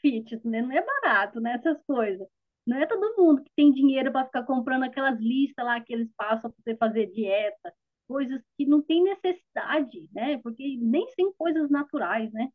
[0.00, 0.62] fit, né?
[0.62, 1.54] Não é barato, né?
[1.54, 2.26] Essas coisas.
[2.66, 6.10] Não é todo mundo que tem dinheiro para ficar comprando aquelas listas lá que eles
[6.16, 7.74] passam para você fazer dieta,
[8.08, 10.38] coisas que não tem necessidade, né?
[10.38, 12.48] Porque nem sem coisas naturais, né?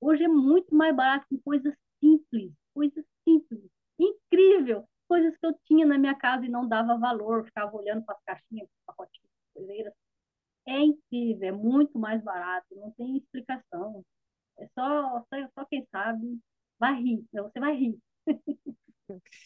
[0.00, 3.60] Hoje é muito mais barato com coisas simples, coisas simples.
[3.98, 4.86] Incrível!
[5.08, 8.22] coisas que eu tinha na minha casa e não dava valor, ficava olhando para as
[8.24, 9.92] caixinhas, pacotinhos, coiseiras.
[10.66, 14.04] É incrível, é muito mais barato, não tem explicação.
[14.58, 16.38] É só, só, só quem sabe
[16.78, 17.42] vai rir, né?
[17.42, 17.98] você vai rir.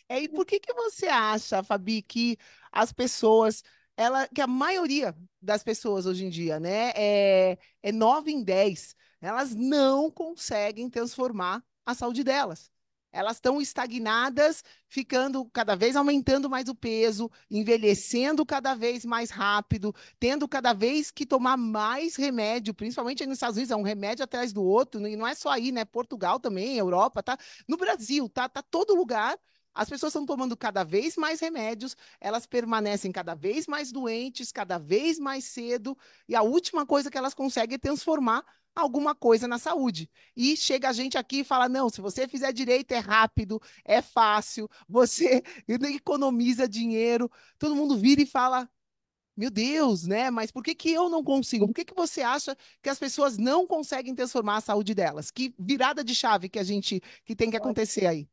[0.09, 2.37] É, e por que que você acha, Fabi, que
[2.73, 3.63] as pessoas,
[3.97, 8.95] ela, que a maioria das pessoas hoje em dia, né, é, é 9 em 10,
[9.21, 12.71] elas não conseguem transformar a saúde delas.
[13.13, 19.95] Elas estão estagnadas, ficando cada vez aumentando mais o peso, envelhecendo cada vez mais rápido,
[20.19, 24.53] tendo cada vez que tomar mais remédio, principalmente nos Estados Unidos, é um remédio atrás
[24.53, 25.85] do outro, e não é só aí, né?
[25.85, 27.37] Portugal também, Europa, tá?
[27.69, 28.49] No Brasil, tá?
[28.49, 29.37] Tá todo lugar.
[29.73, 34.79] As pessoas estão tomando cada vez mais remédios, elas permanecem cada vez mais doentes, cada
[34.79, 35.97] vez mais cedo,
[36.29, 38.45] e a última coisa que elas conseguem é transformar
[38.75, 40.11] alguma coisa na saúde.
[40.37, 44.03] E chega a gente aqui e fala: não, se você fizer direito, é rápido, é
[44.03, 47.31] fácil, você economiza dinheiro.
[47.59, 48.69] Todo mundo vira e fala.
[49.37, 50.31] Meu Deus, né?
[50.31, 51.67] Mas por que, que eu não consigo?
[51.67, 55.31] Por que, que você acha que as pessoas não conseguem transformar a saúde delas?
[55.31, 58.29] Que virada de chave que a gente que tem que acontecer aí?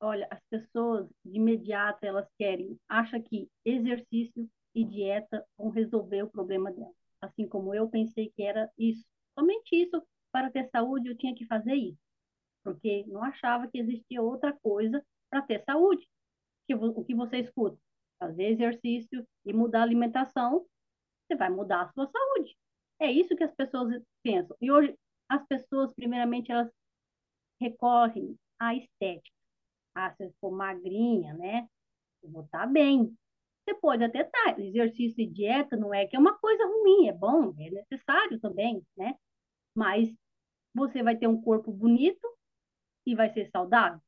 [0.00, 6.30] Olha, as pessoas de imediato elas querem, acha que exercício e dieta vão resolver o
[6.30, 6.94] problema delas.
[7.20, 9.04] Assim como eu pensei que era isso.
[9.38, 11.98] Somente isso, para ter saúde, eu tinha que fazer isso.
[12.62, 16.06] Porque não achava que existia outra coisa para ter saúde.
[16.66, 17.78] Que o que você escuta?
[18.18, 20.66] Fazer exercício e mudar a alimentação,
[21.26, 22.56] você vai mudar a sua saúde.
[23.00, 24.56] É isso que as pessoas pensam.
[24.60, 24.94] E hoje,
[25.28, 26.70] as pessoas, primeiramente, elas
[27.60, 29.36] recorrem à estética.
[29.94, 31.68] Ah, se eu for magrinha, né?
[32.22, 33.16] Eu vou estar tá bem.
[33.70, 34.54] Você pode até estar.
[34.54, 34.60] Tá.
[34.60, 38.84] Exercício e dieta não é que é uma coisa ruim, é bom, é necessário também,
[38.96, 39.14] né?
[39.74, 40.12] Mas
[40.74, 42.26] você vai ter um corpo bonito
[43.06, 44.00] e vai ser saudável.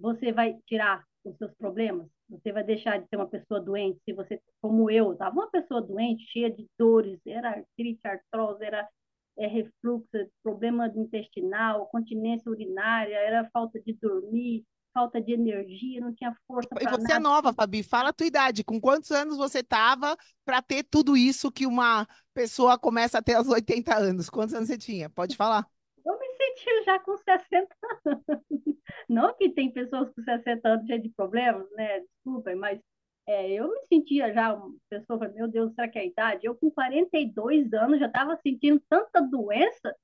[0.00, 2.08] Você vai tirar os seus problemas.
[2.30, 4.00] Você vai deixar de ser uma pessoa doente.
[4.04, 8.88] Se você, como eu, estava uma pessoa doente, cheia de dores, era artrite, artrose, era
[9.36, 10.08] é, refluxo,
[10.42, 14.64] problema intestinal, continência urinária, era falta de dormir,
[14.98, 17.14] falta de energia, não tinha força E você é nada.
[17.14, 21.16] é nova, Fabi, fala a tua idade, com quantos anos você estava para ter tudo
[21.16, 24.28] isso que uma pessoa começa a ter aos 80 anos?
[24.28, 25.08] Quantos anos você tinha?
[25.08, 25.64] Pode falar.
[26.04, 27.68] Eu me senti já com 60
[28.06, 28.24] anos.
[29.08, 32.00] Não que tem pessoas com 60 anos cheias de problemas, né?
[32.00, 32.80] Desculpa, mas
[33.26, 36.46] é, eu me sentia já uma pessoa, meu Deus, será que é a idade?
[36.46, 39.94] Eu com 42 anos já estava sentindo tanta doença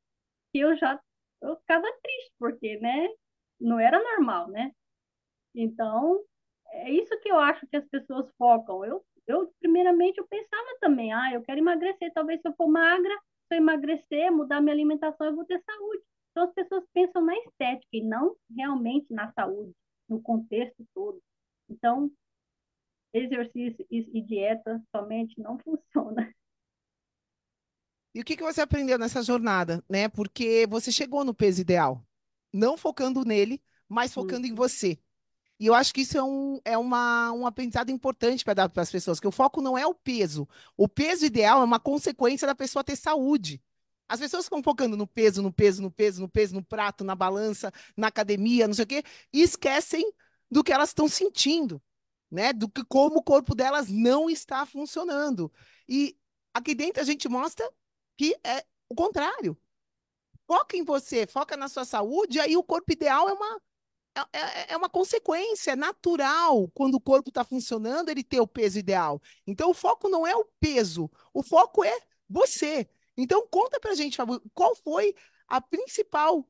[0.53, 1.01] que eu já
[1.43, 3.09] eu ficava triste, porque, né,
[3.61, 4.73] não era normal, né?
[5.55, 6.21] Então,
[6.69, 8.85] é isso que eu acho que as pessoas focam.
[8.85, 13.15] Eu, eu primeiramente, eu pensava também, ah, eu quero emagrecer, talvez se eu for magra,
[13.49, 16.03] se eu emagrecer, mudar minha alimentação, eu vou ter saúde.
[16.31, 19.73] Então, as pessoas pensam na estética e não realmente na saúde,
[20.09, 21.23] no contexto todo.
[21.69, 22.11] Então,
[23.13, 26.29] exercício e dieta somente não funciona.
[28.15, 30.09] E o que, que você aprendeu nessa jornada, né?
[30.09, 32.05] Porque você chegou no peso ideal,
[32.53, 34.99] não focando nele, mas focando em você.
[35.59, 38.83] E eu acho que isso é um, é uma, um aprendizado importante para dar para
[38.83, 40.49] as pessoas, que o foco não é o peso.
[40.77, 43.63] O peso ideal é uma consequência da pessoa ter saúde.
[44.09, 47.15] As pessoas ficam focando no peso, no peso, no peso, no peso, no prato, na
[47.15, 50.13] balança, na academia, não sei o quê, e esquecem
[50.51, 51.81] do que elas estão sentindo,
[52.31, 52.53] né?
[52.53, 55.51] Do que como o corpo delas não está funcionando.
[55.89, 56.17] E
[56.53, 57.69] aqui dentro a gente mostra
[58.17, 59.57] que é o contrário.
[60.47, 63.61] Foca em você, foca na sua saúde, aí o corpo ideal é uma
[64.15, 68.79] é, é, é uma consequência natural quando o corpo está funcionando, ele ter o peso
[68.79, 69.21] ideal.
[69.47, 71.97] Então, o foco não é o peso, o foco é
[72.29, 72.89] você.
[73.17, 75.15] Então, conta pra gente, Fábio, qual foi
[75.49, 76.47] a principal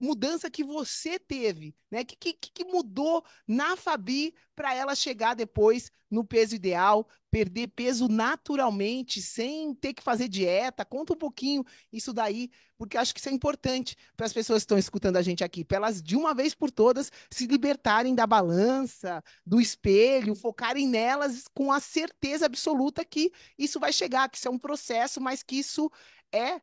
[0.00, 2.02] mudança que você teve, né?
[2.02, 8.08] Que, que, que mudou na Fabi para ela chegar depois no peso ideal, perder peso
[8.08, 10.84] naturalmente, sem ter que fazer dieta?
[10.84, 14.64] Conta um pouquinho isso daí, porque acho que isso é importante para as pessoas que
[14.64, 18.26] estão escutando a gente aqui, para elas de uma vez por todas se libertarem da
[18.26, 24.48] balança, do espelho, focarem nelas com a certeza absoluta que isso vai chegar, que isso
[24.48, 25.90] é um processo, mas que isso
[26.32, 26.60] é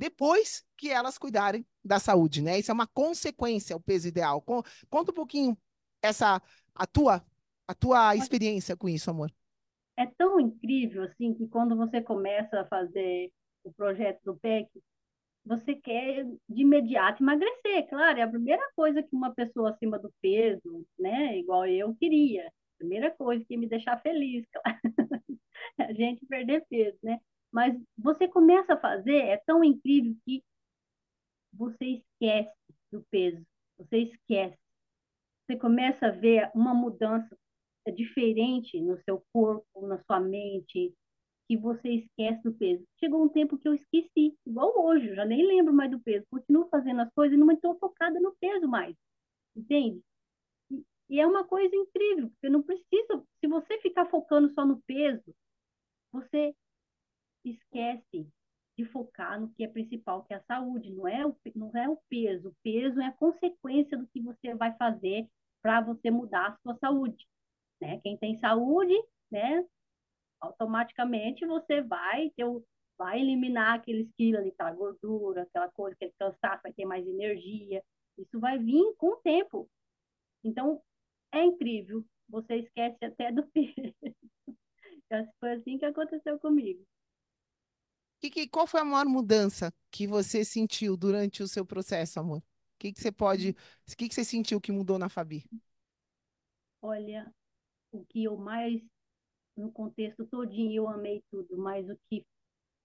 [0.00, 2.58] depois que elas cuidarem da saúde, né?
[2.58, 4.40] Isso é uma consequência, o peso ideal.
[4.40, 5.54] Conta um pouquinho
[6.02, 6.40] essa
[6.74, 7.22] a tua
[7.68, 9.30] a tua experiência com isso, amor.
[9.98, 13.30] É tão incrível assim que quando você começa a fazer
[13.62, 14.70] o projeto do PEC,
[15.44, 20.10] você quer de imediato emagrecer, claro, é a primeira coisa que uma pessoa acima do
[20.22, 22.50] peso, né, igual eu queria.
[22.78, 24.78] Primeira coisa que me deixar feliz, claro.
[25.78, 27.20] a gente perder peso, né?
[27.52, 30.42] Mas você começa a fazer, é tão incrível que
[31.52, 32.54] você esquece
[32.92, 33.44] do peso,
[33.78, 34.58] você esquece.
[35.46, 37.36] você começa a ver uma mudança
[37.94, 40.94] diferente no seu corpo, na sua mente,
[41.48, 42.84] que você esquece do peso.
[43.00, 46.26] Chegou um tempo que eu esqueci, igual hoje, já nem lembro mais do peso.
[46.30, 48.96] Continuo fazendo as coisas e não estou focada no peso mais,
[49.56, 50.02] entende?
[51.08, 55.34] E é uma coisa incrível, porque não precisa, se você ficar focando só no peso,
[56.12, 56.54] você
[57.44, 58.28] esquece
[58.76, 61.88] de focar no que é principal, que é a saúde, não é o, não é
[61.88, 62.48] o peso.
[62.48, 65.28] O peso é a consequência do que você vai fazer
[65.62, 67.26] para você mudar a sua saúde.
[67.80, 68.00] Né?
[68.00, 68.94] Quem tem saúde,
[69.30, 69.64] né,
[70.40, 72.64] automaticamente você vai ter o,
[72.96, 77.82] vai eliminar aqueles quilos ali, aquela gordura, aquela coisa, aquele cansaço, vai ter mais energia.
[78.18, 79.68] Isso vai vir com o tempo.
[80.44, 80.82] Então,
[81.32, 82.04] é incrível.
[82.28, 83.94] Você esquece até do peso.
[85.40, 86.84] Foi assim que aconteceu comigo.
[88.20, 92.38] Que, que, qual foi a maior mudança que você sentiu durante o seu processo, amor?
[92.38, 92.42] O
[92.78, 93.50] que, que você pode.
[93.50, 95.42] O que, que você sentiu que mudou na Fabi?
[96.82, 97.32] Olha,
[97.92, 98.82] o que eu mais,
[99.56, 102.24] no contexto todinho, eu amei tudo, mas o que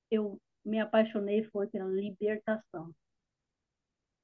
[0.09, 2.93] eu me apaixonei foi pela libertação.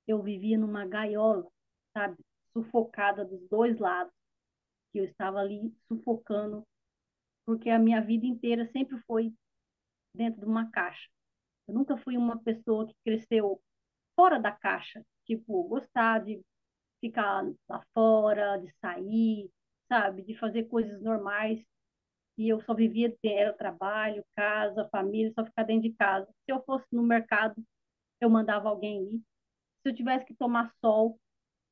[0.07, 1.47] Eu vivia numa gaiola,
[1.93, 2.17] sabe,
[2.53, 4.13] sufocada dos dois lados,
[4.91, 6.63] que eu estava ali sufocando,
[7.45, 9.33] porque a minha vida inteira sempre foi
[10.13, 11.09] dentro de uma caixa.
[11.67, 13.61] Eu nunca fui uma pessoa que cresceu
[14.15, 16.41] fora da caixa, tipo, gostar de
[16.99, 19.49] ficar lá fora, de sair,
[19.87, 21.63] sabe, de fazer coisas normais.
[22.37, 26.27] E eu só vivia, era trabalho, casa, família, só ficar dentro de casa.
[26.45, 27.55] Se eu fosse no mercado,
[28.19, 29.17] eu mandava alguém ir.
[29.83, 31.19] Se eu tivesse que tomar sol,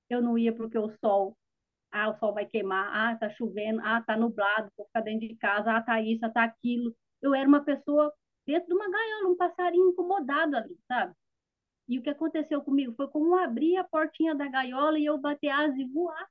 [0.10, 1.38] eu não ia porque o sol,
[1.92, 5.36] ah, o sol vai queimar, ah, tá chovendo, ah, tá nublado, vou ficar dentro de
[5.36, 6.96] casa, ah, tá isso, ah, tá aquilo.
[7.22, 8.14] Eu era uma pessoa
[8.50, 11.14] dentro de uma gaiola, um passarinho incomodado ali, sabe?
[11.88, 15.50] E o que aconteceu comigo foi como abrir a portinha da gaiola e eu bater
[15.50, 16.28] asa e voar.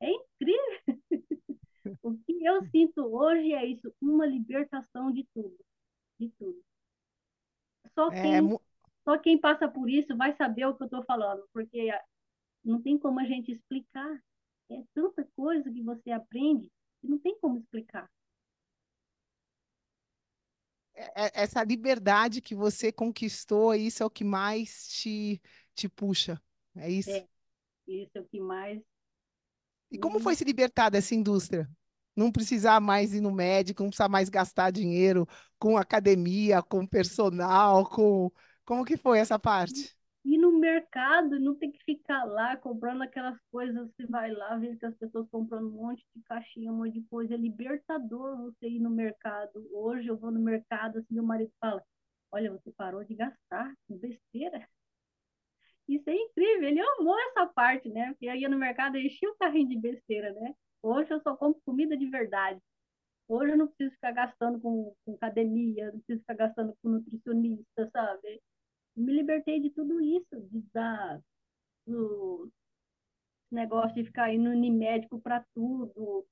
[0.00, 0.80] É incrível.
[2.02, 5.56] o que eu sinto hoje é isso, uma libertação de tudo,
[6.18, 6.60] de tudo.
[7.94, 8.58] Só é quem, é...
[9.04, 11.88] só quem passa por isso vai saber o que eu estou falando, porque
[12.64, 14.20] não tem como a gente explicar.
[14.68, 16.68] É tanta coisa que você aprende
[17.00, 18.10] que não tem como explicar.
[21.00, 25.40] É, é, essa liberdade que você conquistou, isso é o que mais te,
[25.74, 26.40] te puxa.
[26.76, 27.10] É isso?
[27.10, 27.26] É,
[27.86, 28.80] isso é o que mais.
[29.90, 31.68] E como foi se libertar dessa indústria?
[32.14, 35.26] Não precisar mais ir no médico, não precisar mais gastar dinheiro
[35.58, 38.30] com academia, com personal, com.
[38.64, 39.96] Como que foi essa parte?
[40.60, 44.94] Mercado, não tem que ficar lá comprando aquelas coisas, você vai lá, vê que as
[44.96, 48.90] pessoas comprando um monte de caixinha, um monte de coisa, é libertador você ir no
[48.90, 49.66] mercado.
[49.72, 51.82] Hoje eu vou no mercado, assim, meu marido fala,
[52.30, 54.68] olha, você parou de gastar com besteira.
[55.88, 58.10] Isso é incrível, ele amou essa parte, né?
[58.12, 60.54] Porque eu ia no mercado e enchia o carrinho de besteira, né?
[60.82, 62.60] Hoje eu só compro comida de verdade.
[63.28, 67.90] Hoje eu não preciso ficar gastando com, com academia, não preciso ficar gastando com nutricionista,
[67.92, 68.40] sabe?
[68.96, 71.20] Me libertei de tudo isso, de dar
[71.86, 72.50] do
[73.50, 76.26] negócio de ficar indo em médico para tudo.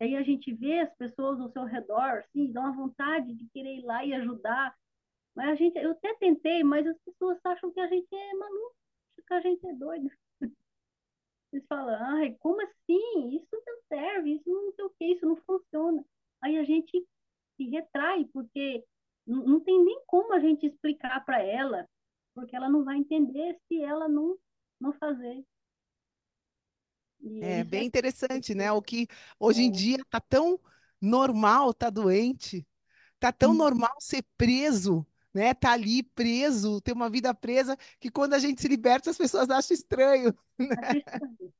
[0.00, 3.76] Aí a gente vê as pessoas ao seu redor, assim, dá uma vontade de querer
[3.78, 4.76] ir lá e ajudar.
[5.34, 8.76] Mas a gente, eu até tentei, mas as pessoas acham que a gente é maluco,
[9.26, 10.10] que a gente é doido.
[11.52, 13.36] Eles falam, ai, como assim?
[13.36, 16.04] Isso não serve, isso não sei o que, isso não funciona.
[16.42, 17.06] Aí a gente
[17.56, 18.84] se retrai, porque
[19.26, 21.88] não tem nem como a gente explicar para ela
[22.34, 24.36] porque ela não vai entender se ela não,
[24.80, 25.44] não fazer.
[27.20, 27.84] E é bem é...
[27.84, 28.70] interessante, né?
[28.72, 29.06] O que
[29.38, 29.72] hoje em é.
[29.72, 30.60] dia está tão
[31.00, 32.66] normal estar tá doente,
[33.14, 33.54] está tão hum.
[33.54, 35.54] normal ser preso, né?
[35.54, 39.48] Tá ali preso, ter uma vida presa, que quando a gente se liberta, as pessoas
[39.50, 40.34] acham estranho.
[40.56, 41.02] Né?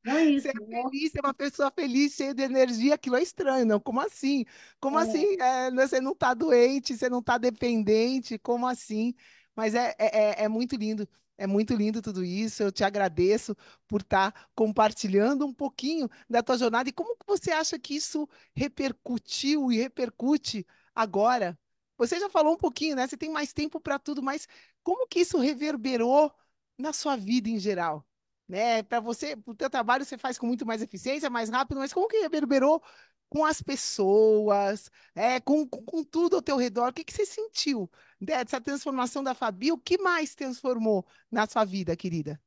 [0.04, 0.42] Não é isso.
[0.46, 3.80] Ser feliz, ser uma pessoa feliz, cheia de energia, aquilo é estranho, não?
[3.80, 4.44] Como assim?
[4.78, 5.02] Como é.
[5.02, 5.36] assim?
[5.40, 9.12] É, você não está doente, você não está dependente, como assim?
[9.56, 11.08] Mas é, é, é, é muito lindo.
[11.36, 12.62] É muito lindo tudo isso.
[12.62, 13.56] Eu te agradeço
[13.88, 16.88] por estar tá compartilhando um pouquinho da tua jornada.
[16.88, 21.58] E como você acha que isso repercutiu e repercute agora?
[21.96, 23.06] Você já falou um pouquinho, né?
[23.06, 24.48] Você tem mais tempo para tudo, mas
[24.82, 26.32] como que isso reverberou
[26.78, 28.06] na sua vida em geral?
[28.48, 28.82] Né?
[28.82, 32.08] Para você, o teu trabalho você faz com muito mais eficiência, mais rápido, mas como
[32.08, 32.82] que reverberou
[33.28, 36.90] com as pessoas, é, com, com, com, tudo ao teu redor.
[36.90, 37.90] O que, que você sentiu
[38.24, 39.70] dessa transformação da Fabi?
[39.72, 42.40] O que mais transformou na sua vida, querida?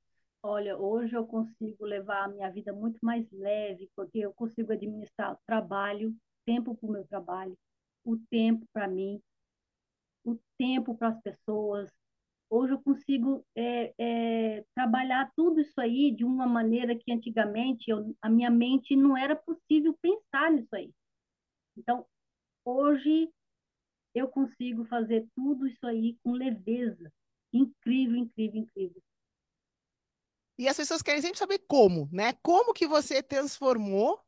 [0.44, 5.34] Olha, hoje eu consigo levar a minha vida muito mais leve, porque eu consigo administrar
[5.34, 6.16] o trabalho,
[6.46, 7.58] tempo para o meu trabalho,
[8.06, 9.22] o tempo para mim,
[10.24, 11.90] o tempo para as pessoas.
[12.50, 18.16] Hoje eu consigo é, é, trabalhar tudo isso aí de uma maneira que antigamente eu,
[18.22, 20.92] a minha mente não era possível pensar nisso aí.
[21.78, 22.06] Então,
[22.64, 23.30] hoje
[24.18, 27.12] eu consigo fazer tudo isso aí com leveza.
[27.54, 29.02] Incrível, incrível, incrível.
[30.58, 32.34] E as pessoas querem sempre saber como, né?
[32.42, 34.20] Como que você transformou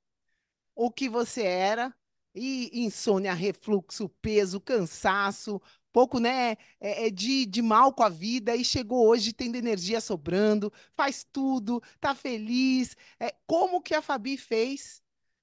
[0.75, 1.93] o que você era
[2.33, 5.61] e insônia, refluxo, peso, cansaço,
[5.91, 9.99] pouco, né, é, é, de, de mal com a vida e chegou hoje tendo energia
[9.99, 12.95] sobrando, faz tudo, tá feliz.
[13.19, 15.01] É, como que a Fabi fez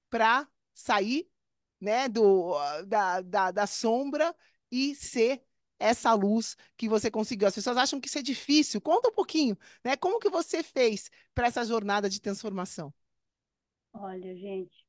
[0.09, 1.29] para sair,
[1.79, 2.53] né, do,
[2.85, 4.35] da, da, da sombra
[4.71, 5.41] e ser
[5.79, 7.47] essa luz que você conseguiu.
[7.47, 8.81] As pessoas acham que isso é difícil.
[8.81, 9.95] Conta um pouquinho, né?
[9.95, 12.93] Como que você fez para essa jornada de transformação?
[13.93, 14.85] Olha, gente,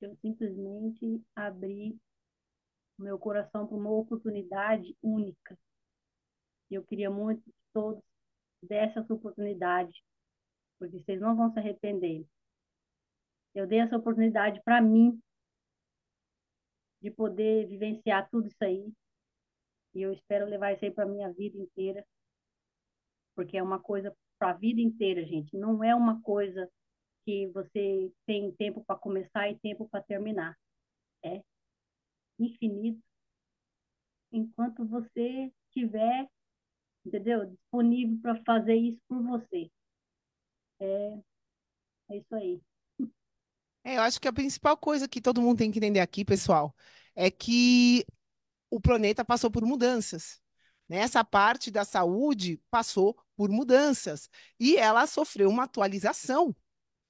[0.00, 1.96] eu simplesmente abri
[2.98, 5.58] meu coração para uma oportunidade única.
[6.70, 8.02] Eu queria muito que todos
[8.62, 10.02] dessem essa oportunidade,
[10.78, 12.24] porque vocês não vão se arrepender.
[13.54, 15.20] Eu dei essa oportunidade para mim
[17.02, 18.92] de poder vivenciar tudo isso aí.
[19.94, 22.06] E eu espero levar isso aí para minha vida inteira,
[23.34, 25.56] porque é uma coisa para a vida inteira, gente.
[25.56, 26.70] Não é uma coisa
[27.24, 30.56] que você tem tempo para começar e tempo para terminar.
[31.24, 31.42] É
[32.38, 33.02] infinito
[34.32, 36.28] enquanto você tiver,
[37.04, 37.46] entendeu?
[37.46, 39.70] Disponível para fazer isso por você.
[40.80, 41.18] É,
[42.10, 42.60] é isso aí.
[43.84, 46.74] É, eu acho que a principal coisa que todo mundo tem que entender aqui, pessoal,
[47.14, 48.06] é que
[48.70, 50.40] o planeta passou por mudanças.
[50.88, 51.00] Né?
[51.24, 54.28] parte da saúde passou por mudanças
[54.60, 56.54] e ela sofreu uma atualização.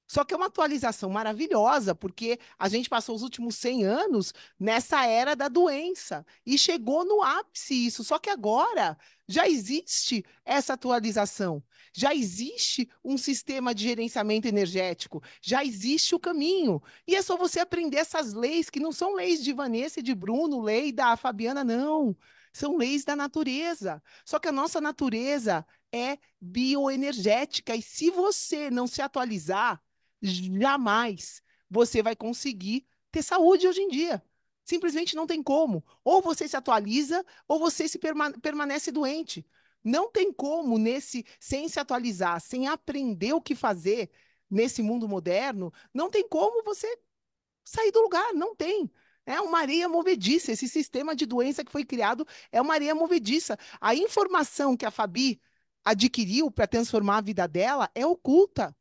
[0.06, 5.06] Só que é uma atualização maravilhosa, porque a gente passou os últimos 100 anos nessa
[5.06, 8.04] era da doença e chegou no ápice isso.
[8.04, 11.62] Só que agora já existe essa atualização,
[11.94, 16.82] já existe um sistema de gerenciamento energético, já existe o caminho.
[17.06, 20.14] E é só você aprender essas leis, que não são leis de Vanessa e de
[20.14, 22.14] Bruno, lei da Fabiana, não.
[22.52, 24.02] São leis da natureza.
[24.26, 27.74] Só que a nossa natureza é bioenergética.
[27.74, 29.82] E se você não se atualizar,
[30.22, 34.22] jamais você vai conseguir ter saúde hoje em dia.
[34.64, 35.84] Simplesmente não tem como.
[36.04, 39.44] Ou você se atualiza, ou você se perma permanece doente.
[39.84, 44.10] Não tem como, nesse, sem se atualizar, sem aprender o que fazer
[44.52, 46.86] nesse mundo moderno, não tem como você
[47.64, 48.34] sair do lugar.
[48.34, 48.90] Não tem.
[49.24, 50.52] É uma areia movediça.
[50.52, 53.58] Esse sistema de doença que foi criado é uma areia movediça.
[53.80, 55.40] A informação que a Fabi
[55.84, 58.76] adquiriu para transformar a vida dela é oculta.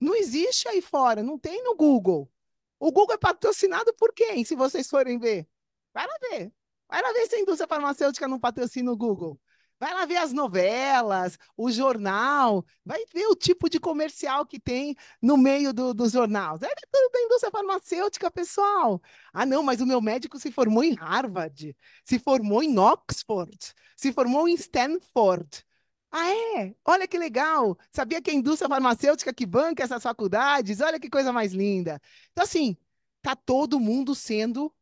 [0.00, 2.30] Não existe aí fora, não tem no Google.
[2.78, 5.46] O Google é patrocinado por quem, se vocês forem ver?
[5.92, 6.52] Vai lá ver.
[6.88, 9.38] Vai lá ver se a indústria farmacêutica não patrocina o Google.
[9.78, 14.94] Vai lá ver as novelas, o jornal, vai ver o tipo de comercial que tem
[15.22, 16.56] no meio do, do jornal.
[16.56, 19.00] É tudo da indústria farmacêutica, pessoal.
[19.32, 21.74] Ah, não, mas o meu médico se formou em Harvard,
[22.04, 23.56] se formou em Oxford,
[23.96, 25.64] se formou em Stanford.
[26.12, 26.74] Ah, é?
[26.84, 27.78] Olha que legal!
[27.90, 30.80] Sabia que a indústria farmacêutica que banca essas faculdades?
[30.80, 32.00] Olha que coisa mais linda.
[32.32, 32.76] Então, assim,
[33.22, 34.74] tá todo mundo sendo,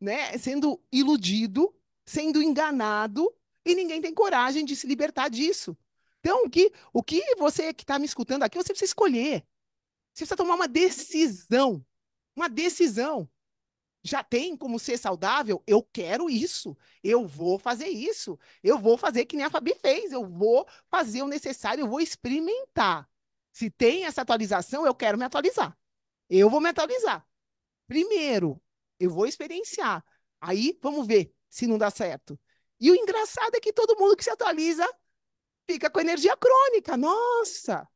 [0.00, 1.74] né, sendo iludido,
[2.06, 3.32] sendo enganado,
[3.64, 5.76] e ninguém tem coragem de se libertar disso.
[6.20, 9.44] Então, o que, o que você que está me escutando aqui, você precisa escolher.
[10.12, 11.84] Você precisa tomar uma decisão.
[12.36, 13.28] Uma decisão
[14.02, 19.24] já tem como ser saudável, eu quero isso, eu vou fazer isso, eu vou fazer
[19.26, 23.08] que nem a Fabi fez, eu vou fazer o necessário, eu vou experimentar.
[23.52, 25.76] Se tem essa atualização, eu quero me atualizar.
[26.28, 27.24] Eu vou me atualizar.
[27.86, 28.60] Primeiro,
[28.98, 30.04] eu vou experienciar.
[30.40, 32.38] Aí, vamos ver se não dá certo.
[32.80, 34.88] E o engraçado é que todo mundo que se atualiza
[35.70, 36.96] fica com energia crônica.
[36.96, 37.86] Nossa!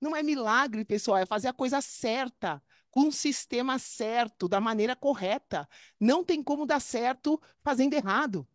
[0.00, 4.96] Não é milagre, pessoal, é fazer a coisa certa com o sistema certo, da maneira
[4.96, 5.68] correta.
[6.00, 8.46] Não tem como dar certo fazendo errado.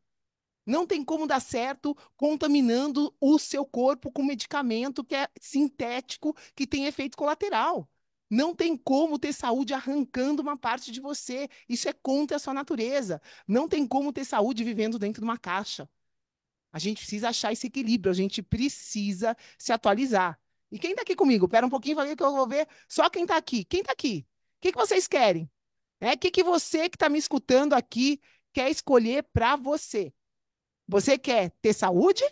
[0.65, 6.65] Não tem como dar certo contaminando o seu corpo com medicamento que é sintético, que
[6.65, 7.89] tem efeito colateral.
[8.29, 11.49] Não tem como ter saúde arrancando uma parte de você.
[11.69, 13.21] Isso é contra a sua natureza.
[13.47, 15.87] Não tem como ter saúde vivendo dentro de uma caixa.
[16.71, 20.39] A gente precisa achar esse equilíbrio, a gente precisa se atualizar.
[20.73, 21.45] E quem está aqui comigo?
[21.45, 23.63] Espera um pouquinho que eu vou ver só quem está aqui.
[23.63, 24.25] Quem está aqui?
[24.57, 25.47] O que, que vocês querem?
[26.01, 28.19] É, o que, que você que está me escutando aqui
[28.51, 30.11] quer escolher para você?
[30.87, 32.23] Você quer ter saúde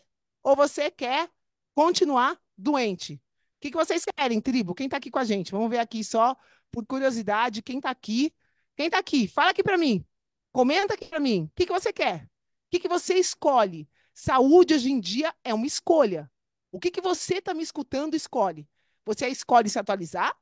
[0.42, 1.30] ou você quer
[1.76, 3.14] continuar doente?
[3.14, 3.20] O
[3.60, 4.74] que, que vocês querem, tribo?
[4.74, 5.52] Quem está aqui com a gente?
[5.52, 6.36] Vamos ver aqui só
[6.72, 8.34] por curiosidade, quem está aqui?
[8.76, 9.28] Quem está aqui?
[9.28, 10.04] Fala aqui para mim.
[10.52, 11.44] Comenta aqui para mim.
[11.44, 12.24] O que, que você quer?
[12.24, 12.30] O
[12.72, 13.88] que, que você escolhe?
[14.16, 16.28] Saúde hoje em dia é uma escolha.
[16.72, 18.68] O que, que você está me escutando escolhe?
[19.06, 20.36] Você escolhe se atualizar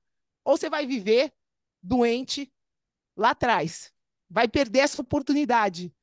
[0.44, 1.34] ou você vai viver
[1.82, 2.52] doente
[3.16, 3.92] lá atrás?
[4.30, 5.94] Vai perder essa oportunidade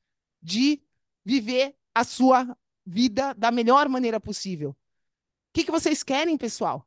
[0.42, 0.82] de
[1.24, 4.70] viver a sua vida da melhor maneira possível.
[4.70, 4.76] O
[5.52, 6.86] que, que vocês querem, pessoal?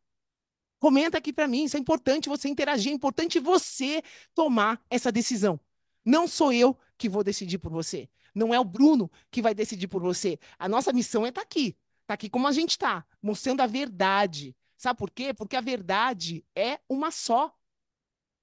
[0.80, 4.02] Comenta aqui para mim, isso é importante você interagir, é importante você
[4.34, 5.60] tomar essa decisão.
[6.06, 8.10] Não sou eu que vou decidir por você.
[8.34, 10.40] Não é o Bruno que vai decidir por você.
[10.58, 11.76] A nossa missão é estar tá aqui.
[12.10, 14.58] Está aqui como a gente está, mostrando a verdade.
[14.76, 15.32] Sabe por quê?
[15.32, 17.56] Porque a verdade é uma só.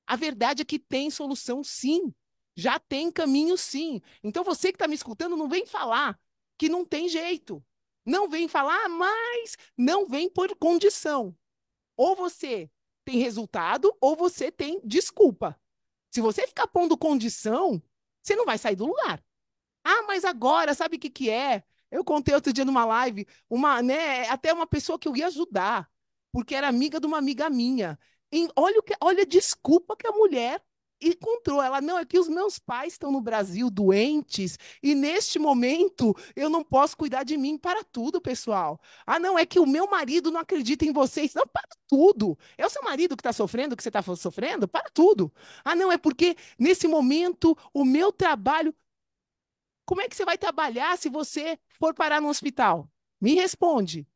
[0.07, 2.15] A verdade é que tem solução, sim.
[2.55, 4.01] Já tem caminho, sim.
[4.23, 6.17] Então você que está me escutando, não vem falar
[6.57, 7.61] que não tem jeito.
[8.05, 11.37] Não vem falar, mas não vem por condição.
[11.97, 12.71] Ou você
[13.05, 15.61] tem resultado, ou você tem desculpa.
[16.13, 17.83] Se você ficar pondo condição,
[18.23, 19.21] você não vai sair do lugar.
[19.83, 21.65] Ah, mas agora, sabe o que, que é?
[21.91, 25.89] Eu contei outro dia numa live, uma, né, até uma pessoa que eu ia ajudar,
[26.33, 27.99] porque era amiga de uma amiga minha.
[28.33, 30.63] E olha, que, olha a desculpa que a mulher
[31.01, 31.63] encontrou.
[31.63, 36.49] Ela, não, é que os meus pais estão no Brasil doentes e neste momento eu
[36.49, 38.81] não posso cuidar de mim para tudo, pessoal.
[39.07, 41.35] Ah, não, é que o meu marido não acredita em vocês.
[41.35, 42.39] Não, para tudo.
[42.57, 44.67] É o seu marido que está sofrendo, que você está sofrendo?
[44.67, 45.33] Para tudo.
[45.65, 48.75] Ah, não, é porque nesse momento o meu trabalho.
[49.87, 52.91] Como é que você vai trabalhar se você for parar no hospital?
[53.21, 54.07] Me responde.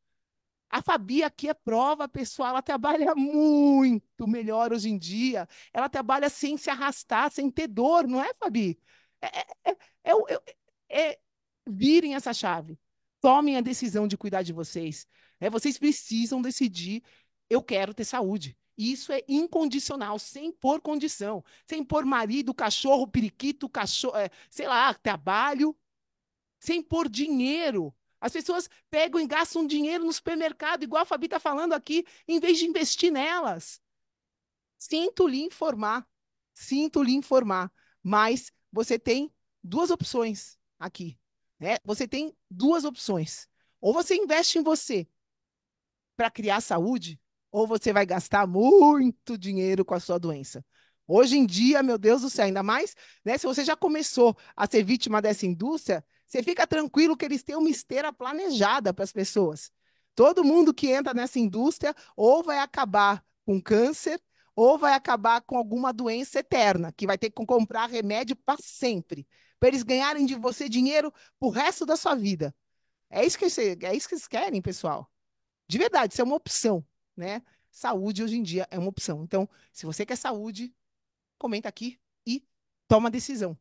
[0.69, 5.49] A Fabi aqui é prova, pessoal, ela trabalha muito melhor hoje em dia.
[5.73, 8.79] Ela trabalha sem se arrastar, sem ter dor, não é, Fabi?
[9.21, 9.41] É,
[9.71, 10.13] é, é,
[10.91, 11.19] é, é
[11.69, 12.79] virem essa chave.
[13.21, 15.07] Tomem a decisão de cuidar de vocês.
[15.41, 17.03] É, vocês precisam decidir,
[17.49, 18.57] eu quero ter saúde.
[18.81, 24.95] Isso é incondicional, sem pôr condição, sem pôr marido, cachorro, periquito, cachorro, é, sei lá,
[24.95, 25.77] trabalho,
[26.59, 27.95] sem pôr dinheiro.
[28.19, 32.41] As pessoas pegam e gastam dinheiro no supermercado, igual a Fabi está falando aqui, em
[32.41, 33.83] vez de investir nelas.
[34.79, 36.09] Sinto lhe informar,
[36.55, 37.71] sinto lhe informar,
[38.03, 39.31] mas você tem
[39.63, 41.19] duas opções aqui.
[41.59, 41.77] Né?
[41.85, 43.47] Você tem duas opções.
[43.79, 45.07] Ou você investe em você
[46.17, 47.21] para criar saúde,
[47.51, 50.65] ou você vai gastar muito dinheiro com a sua doença.
[51.07, 52.95] Hoje em dia, meu Deus do céu, ainda mais,
[53.25, 57.43] né, se você já começou a ser vítima dessa indústria, você fica tranquilo que eles
[57.43, 59.73] têm uma esteira planejada para as pessoas.
[60.15, 64.21] Todo mundo que entra nessa indústria ou vai acabar com câncer
[64.55, 69.27] ou vai acabar com alguma doença eterna, que vai ter que comprar remédio para sempre,
[69.59, 72.55] para eles ganharem de você dinheiro para o resto da sua vida.
[73.09, 75.11] É isso que é isso que eles querem, pessoal.
[75.69, 76.85] De verdade, isso é uma opção,
[77.21, 77.43] né?
[77.71, 79.23] Saúde hoje em dia é uma opção.
[79.23, 80.75] Então, se você quer saúde,
[81.39, 82.45] comenta aqui e
[82.89, 83.57] toma decisão.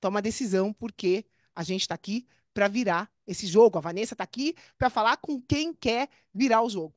[0.00, 3.78] Toma decisão porque a gente está aqui para virar esse jogo.
[3.78, 6.94] A Vanessa está aqui para falar com quem quer virar o jogo.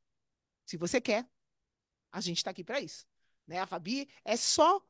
[0.66, 1.26] Se você quer,
[2.12, 3.08] a gente está aqui para isso.
[3.46, 3.60] Né?
[3.60, 4.86] A Fabi é só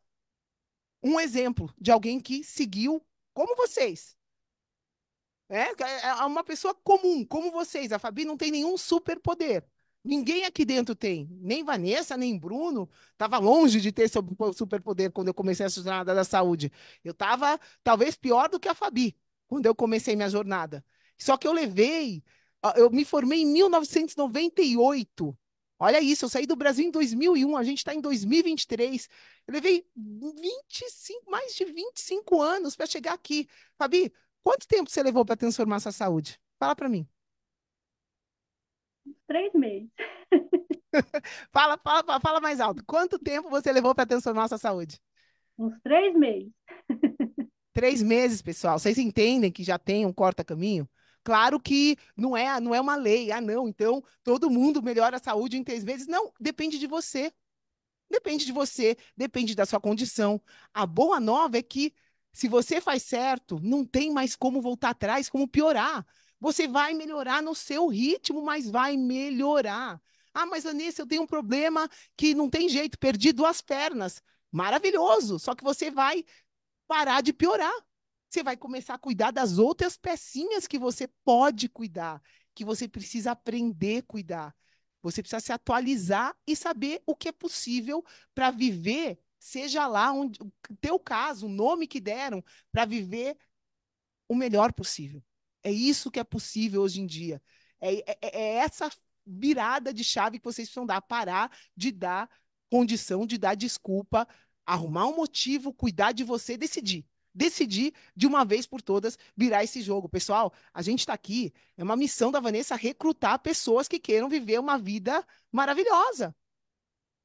[1.04, 4.18] um exemplo de alguém que seguiu como vocês.
[5.50, 5.68] É,
[6.08, 7.92] é uma pessoa comum, como vocês.
[7.92, 9.64] A Fabi não tem nenhum superpoder.
[10.08, 12.90] Ninguém aqui dentro tem, nem Vanessa, nem Bruno.
[13.12, 14.10] Estava longe de ter
[14.56, 16.72] superpoder quando eu comecei a jornada da saúde.
[17.04, 20.82] Eu estava talvez pior do que a Fabi quando eu comecei minha jornada.
[21.18, 22.24] Só que eu levei,
[22.78, 25.38] eu me formei em 1998.
[25.78, 29.10] Olha isso, eu saí do Brasil em 2001, a gente está em 2023.
[29.46, 33.48] Eu levei 25, mais de 25 anos para chegar aqui.
[33.78, 36.40] Fabi, quanto tempo você levou para transformar sua saúde?
[36.58, 37.06] Fala para mim.
[39.28, 39.90] Três meses.
[41.52, 42.84] fala, fala, fala mais alto.
[42.86, 45.00] Quanto tempo você levou para transformar sua saúde?
[45.58, 46.52] Uns três meses.
[47.74, 48.80] Três meses, pessoal.
[48.80, 50.90] Vocês entendem que já tem um corta-caminho?
[51.24, 53.32] Claro que não é, não é uma lei.
[53.32, 56.08] Ah, não, então todo mundo melhora a saúde em três meses.
[56.08, 57.32] Não, depende de você.
[58.10, 60.42] Depende de você, depende da sua condição.
[60.74, 61.94] A boa nova é que,
[62.32, 66.06] se você faz certo, não tem mais como voltar atrás, como piorar.
[66.40, 70.02] Você vai melhorar no seu ritmo, mas vai melhorar.
[70.34, 74.22] Ah, mas Anissa, eu tenho um problema que não tem jeito, perdi duas pernas.
[74.52, 76.24] Maravilhoso, só que você vai
[76.88, 77.74] parar de piorar.
[78.30, 82.22] Você vai começar a cuidar das outras pecinhas que você pode cuidar,
[82.54, 84.56] que você precisa aprender a cuidar.
[85.02, 88.04] Você precisa se atualizar e saber o que é possível
[88.36, 93.38] para viver, seja lá onde o teu caso, o nome que deram, para viver
[94.28, 95.24] o melhor possível.
[95.68, 97.42] É isso que é possível hoje em dia.
[97.82, 98.90] É, é, é essa
[99.26, 102.30] virada de chave que vocês precisam dar, parar de dar
[102.70, 104.26] condição, de dar desculpa
[104.66, 107.06] arrumar um motivo, cuidar de você, decidir.
[107.34, 110.08] decidir de uma vez por todas virar esse jogo.
[110.08, 114.62] Pessoal, a gente está aqui, é uma missão da Vanessa recrutar pessoas que queiram viver
[114.62, 116.34] uma vida maravilhosa.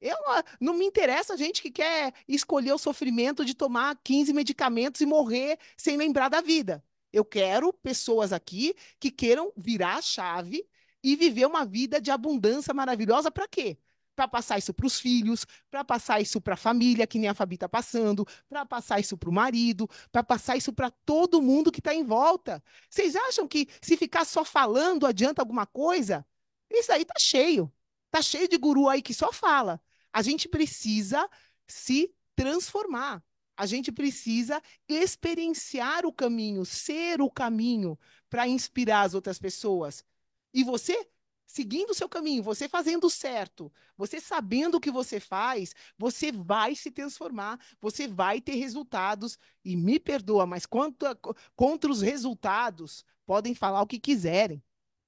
[0.00, 0.16] Eu,
[0.60, 5.06] não me interessa a gente que quer escolher o sofrimento de tomar 15 medicamentos e
[5.06, 6.84] morrer sem lembrar da vida.
[7.12, 10.66] Eu quero pessoas aqui que queiram virar a chave
[11.02, 13.78] e viver uma vida de abundância maravilhosa para quê?
[14.14, 17.34] Para passar isso para os filhos, para passar isso para a família, que nem a
[17.34, 21.72] Fabi está passando, para passar isso para o marido, para passar isso para todo mundo
[21.72, 22.62] que está em volta.
[22.88, 26.26] Vocês acham que se ficar só falando adianta alguma coisa?
[26.70, 27.72] Isso aí tá cheio.
[28.10, 29.80] Tá cheio de guru aí que só fala.
[30.12, 31.28] A gente precisa
[31.66, 33.22] se transformar.
[33.62, 37.96] A gente precisa experienciar o caminho, ser o caminho
[38.28, 40.04] para inspirar as outras pessoas.
[40.52, 41.08] E você
[41.46, 46.74] seguindo o seu caminho, você fazendo certo, você sabendo o que você faz, você vai
[46.74, 49.38] se transformar, você vai ter resultados.
[49.64, 51.06] E me perdoa, mas quanto
[51.54, 54.60] contra os resultados, podem falar o que quiserem.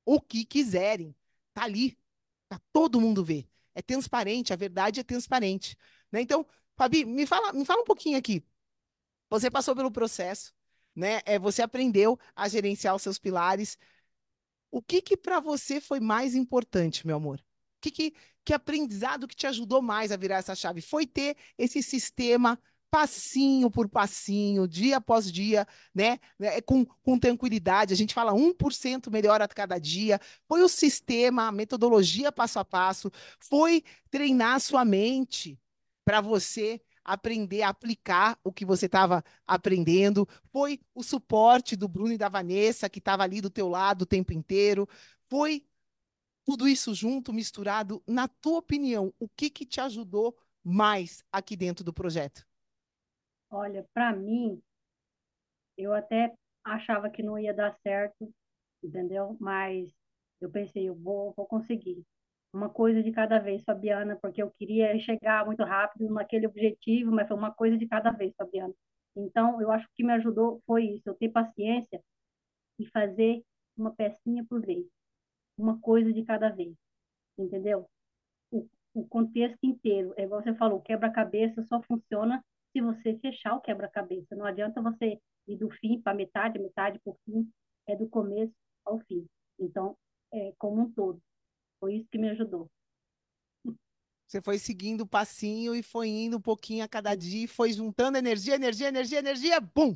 [0.05, 1.13] O que quiserem.
[1.53, 1.99] Tá ali.
[2.49, 5.77] Tá todo mundo vê é transparente, a verdade é transparente.
[6.11, 6.21] Né?
[6.21, 6.47] Então,
[6.77, 8.43] Fabi, me fala, me fala um pouquinho aqui.
[9.31, 10.53] Você passou pelo processo,
[10.95, 11.20] né?
[11.25, 13.79] É, você aprendeu a gerenciar os seus pilares.
[14.70, 17.39] O que que para você foi mais importante, meu amor?
[17.41, 18.14] O que, que,
[18.45, 20.81] que aprendizado que te ajudou mais a virar essa chave?
[20.81, 22.59] Foi ter esse sistema
[22.91, 26.20] passinho por passinho, dia após dia, né?
[26.41, 27.93] É, com, com tranquilidade.
[27.93, 30.20] A gente fala 1% melhor a cada dia.
[30.47, 33.11] Foi o sistema, a metodologia passo a passo,
[33.41, 35.59] foi treinar sua mente
[36.05, 40.27] para você aprender a aplicar o que você estava aprendendo.
[40.51, 44.07] Foi o suporte do Bruno e da Vanessa, que estava ali do teu lado o
[44.07, 44.89] tempo inteiro.
[45.29, 45.67] Foi
[46.45, 48.03] tudo isso junto, misturado.
[48.07, 52.47] Na tua opinião, o que, que te ajudou mais aqui dentro do projeto?
[53.51, 54.61] Olha, para mim,
[55.77, 56.35] eu até
[56.65, 58.33] achava que não ia dar certo,
[58.83, 59.37] entendeu?
[59.41, 59.91] Mas
[60.41, 62.05] eu pensei, eu vou, vou conseguir.
[62.55, 67.27] Uma coisa de cada vez, Fabiana, porque eu queria chegar muito rápido naquele objetivo, mas
[67.27, 68.73] foi uma coisa de cada vez, Fabiana.
[69.17, 72.01] Então, eu acho que me ajudou foi isso, eu ter paciência
[72.79, 73.43] e fazer
[73.77, 74.87] uma pecinha por vez,
[75.59, 76.73] uma coisa de cada vez,
[77.37, 77.89] entendeu?
[78.53, 82.41] O, o contexto inteiro, é igual você falou, quebra-cabeça só funciona
[82.73, 84.37] se você fechar o quebra-cabeça.
[84.37, 87.51] Não adianta você ir do fim para metade, metade o fim,
[87.89, 89.27] é do começo ao fim.
[89.59, 89.97] Então,
[90.33, 91.21] é como um todo.
[91.85, 92.70] Foi isso que me ajudou.
[94.26, 98.16] Você foi seguindo o passinho e foi indo um pouquinho a cada dia, foi juntando
[98.16, 99.95] energia, energia, energia, energia, bum!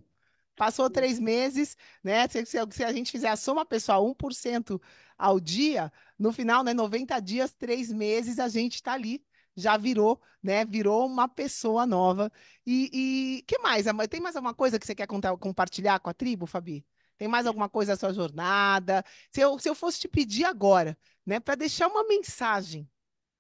[0.55, 2.29] Passou três meses, né?
[2.29, 4.79] Se, se, se, a gente fizer a soma pessoal, 1%
[5.17, 9.25] ao dia, no final, né, 90 dias, três meses, a gente está ali
[9.57, 10.67] já virou, né?
[10.67, 12.31] Virou uma pessoa nova.
[12.67, 13.87] E, e que mais?
[14.11, 16.85] Tem mais alguma coisa que você quer contar, compartilhar com a tribo, Fabi?
[17.19, 19.05] Tem mais alguma coisa da sua jornada?
[19.33, 20.97] Se eu, se eu fosse te pedir agora,
[21.27, 22.89] né, para deixar uma mensagem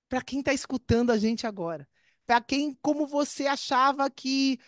[0.08, 1.88] para quem está escutando a gente agora,
[2.26, 4.58] para quem, como você achava que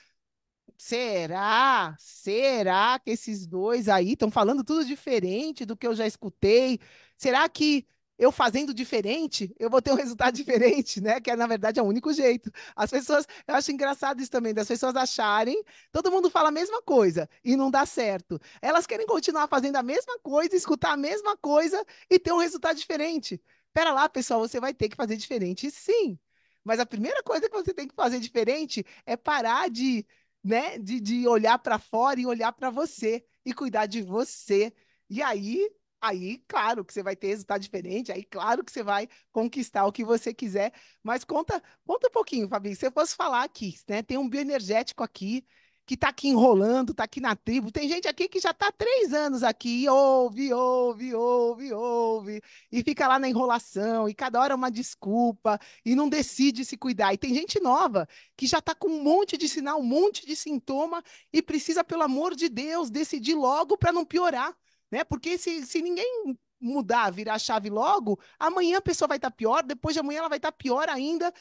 [0.78, 6.80] será, será que esses dois aí estão falando tudo diferente do que eu já escutei?
[7.16, 7.86] Será que
[8.20, 11.20] eu fazendo diferente, eu vou ter um resultado diferente, né?
[11.20, 12.50] Que é, na verdade, é o único jeito.
[12.76, 16.82] As pessoas, eu acho engraçado isso também, das pessoas acharem, todo mundo fala a mesma
[16.82, 18.38] coisa e não dá certo.
[18.60, 22.76] Elas querem continuar fazendo a mesma coisa, escutar a mesma coisa e ter um resultado
[22.76, 23.40] diferente.
[23.72, 26.18] Pera lá, pessoal, você vai ter que fazer diferente, sim.
[26.62, 30.06] Mas a primeira coisa que você tem que fazer diferente é parar de,
[30.44, 34.72] né, de, de olhar para fora e olhar para você e cuidar de você.
[35.08, 35.70] E aí
[36.00, 39.92] Aí, claro que você vai ter resultado diferente, aí, claro que você vai conquistar o
[39.92, 40.72] que você quiser.
[41.02, 42.74] Mas conta, conta um pouquinho, Fabi.
[42.74, 44.02] Se eu fosse falar aqui, né?
[44.02, 45.44] Tem um bioenergético aqui
[45.90, 47.72] que está aqui enrolando, está aqui na tribo.
[47.72, 52.40] Tem gente aqui que já está três anos aqui, ouve, ouve, ouve, ouve,
[52.70, 56.76] e fica lá na enrolação, e cada hora é uma desculpa, e não decide se
[56.76, 57.12] cuidar.
[57.12, 60.36] E tem gente nova que já está com um monte de sinal, um monte de
[60.36, 64.56] sintoma, e precisa, pelo amor de Deus, decidir logo para não piorar
[64.90, 65.04] né?
[65.04, 69.36] Porque se, se ninguém mudar, virar a chave logo, amanhã a pessoa vai estar tá
[69.36, 71.32] pior, depois de amanhã ela vai estar tá pior ainda.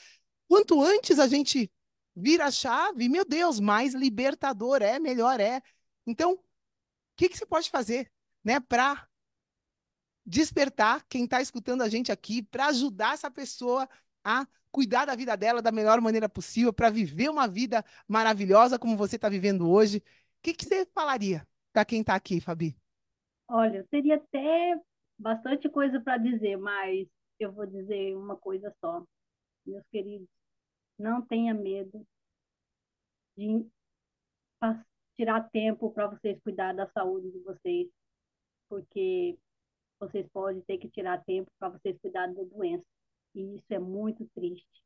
[0.47, 1.72] Quanto antes a gente
[2.16, 5.62] vira a chave, meu Deus, mais libertador é, melhor é.
[6.06, 6.39] Então, o
[7.18, 8.12] que, que você pode fazer,
[8.43, 9.08] né, para
[10.26, 13.89] despertar quem está escutando a gente aqui, para ajudar essa pessoa
[14.24, 18.95] a cuidar da vida dela da melhor maneira possível, para viver uma vida maravilhosa como
[18.95, 19.97] você está vivendo hoje?
[19.97, 20.02] O
[20.43, 22.78] que, que você falaria para quem está aqui, Fabi?
[23.50, 24.80] Olha, eu teria até
[25.18, 27.08] bastante coisa para dizer, mas
[27.39, 29.04] eu vou dizer uma coisa só.
[29.66, 30.28] Meus queridos,
[30.97, 32.06] não tenha medo
[33.36, 33.66] de,
[35.16, 37.89] tirar tempo para vocês cuidar da saúde de vocês,
[38.70, 39.38] porque
[40.00, 42.86] vocês podem ter que tirar tempo para vocês cuidar da doença.
[43.34, 44.84] E isso é muito triste.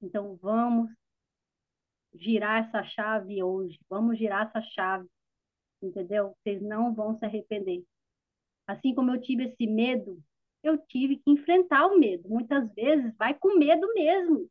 [0.00, 0.90] Então, vamos
[2.14, 3.78] girar essa chave hoje.
[3.88, 5.06] Vamos girar essa chave.
[5.82, 6.34] Entendeu?
[6.42, 7.84] Vocês não vão se arrepender.
[8.68, 10.22] Assim como eu tive esse medo,
[10.62, 12.28] eu tive que enfrentar o medo.
[12.28, 14.50] Muitas vezes vai com medo mesmo.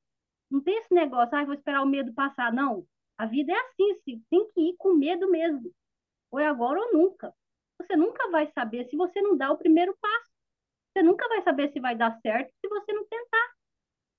[0.49, 2.51] Não tem esse negócio, ah, vou esperar o medo passar.
[2.51, 2.83] Não.
[3.15, 5.71] A vida é assim, tem que ir com medo mesmo.
[6.31, 7.31] Ou é agora ou nunca.
[7.79, 10.31] Você nunca vai saber se você não dá o primeiro passo.
[10.91, 13.53] Você nunca vai saber se vai dar certo se você não tentar.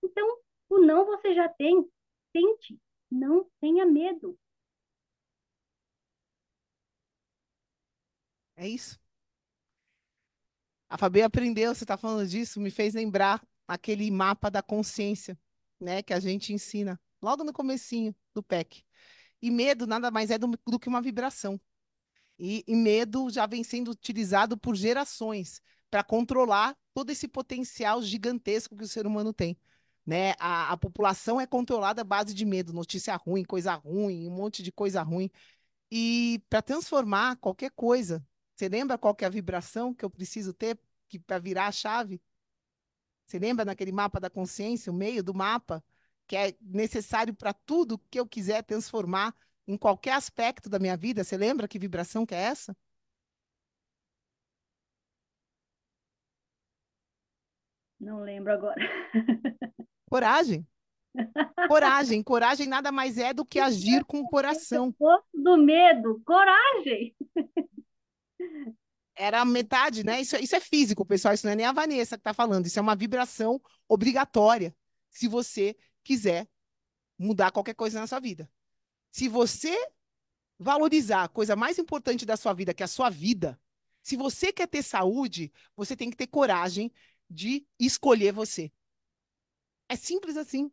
[0.04, 0.38] Então,
[0.68, 1.84] o não você já tem.
[2.32, 2.78] Tente.
[3.10, 4.38] Não tenha medo.
[8.56, 8.98] É isso.
[10.88, 15.38] A Fabi aprendeu, você está falando disso, me fez lembrar aquele mapa da consciência,
[15.78, 18.82] né, que a gente ensina logo no comecinho do PEC.
[19.42, 21.60] E medo nada mais é do, do que uma vibração.
[22.38, 25.60] E, e medo já vem sendo utilizado por gerações
[25.90, 29.56] para controlar todo esse potencial gigantesco que o ser humano tem.
[30.06, 30.32] Né?
[30.38, 34.62] A, a população é controlada à base de medo, notícia ruim, coisa ruim, um monte
[34.62, 35.30] de coisa ruim.
[35.90, 38.24] E para transformar qualquer coisa,
[38.58, 40.76] você lembra qual que é a vibração que eu preciso ter
[41.24, 42.20] para virar a chave?
[43.24, 45.80] Você lembra naquele mapa da consciência, o meio do mapa,
[46.26, 49.32] que é necessário para tudo que eu quiser transformar
[49.64, 51.22] em qualquer aspecto da minha vida?
[51.22, 52.76] Você lembra que vibração que é essa?
[58.00, 58.74] Não lembro agora.
[60.10, 60.66] Coragem.
[61.68, 62.22] Coragem.
[62.24, 64.92] Coragem nada mais é do que agir com o coração.
[65.32, 66.20] do medo.
[66.24, 67.14] Coragem.
[69.14, 70.20] Era metade, né?
[70.20, 71.34] Isso, isso é físico, pessoal.
[71.34, 72.66] Isso não é nem a Vanessa que está falando.
[72.66, 74.74] Isso é uma vibração obrigatória
[75.10, 76.48] se você quiser
[77.18, 78.48] mudar qualquer coisa na sua vida.
[79.10, 79.76] Se você
[80.58, 83.60] valorizar a coisa mais importante da sua vida, que é a sua vida,
[84.02, 86.92] se você quer ter saúde, você tem que ter coragem
[87.28, 88.72] de escolher você.
[89.88, 90.70] É simples assim.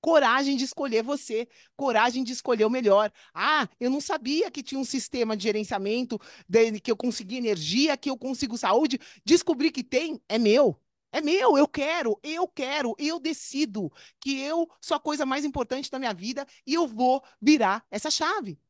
[0.00, 1.46] Coragem de escolher você,
[1.76, 3.12] coragem de escolher o melhor.
[3.34, 7.96] Ah, eu não sabia que tinha um sistema de gerenciamento, de, que eu consegui energia,
[7.96, 8.98] que eu consigo saúde.
[9.24, 10.80] Descobri que tem, é meu.
[11.12, 15.90] É meu, eu quero, eu quero, eu decido que eu sou a coisa mais importante
[15.90, 18.60] da minha vida e eu vou virar essa chave.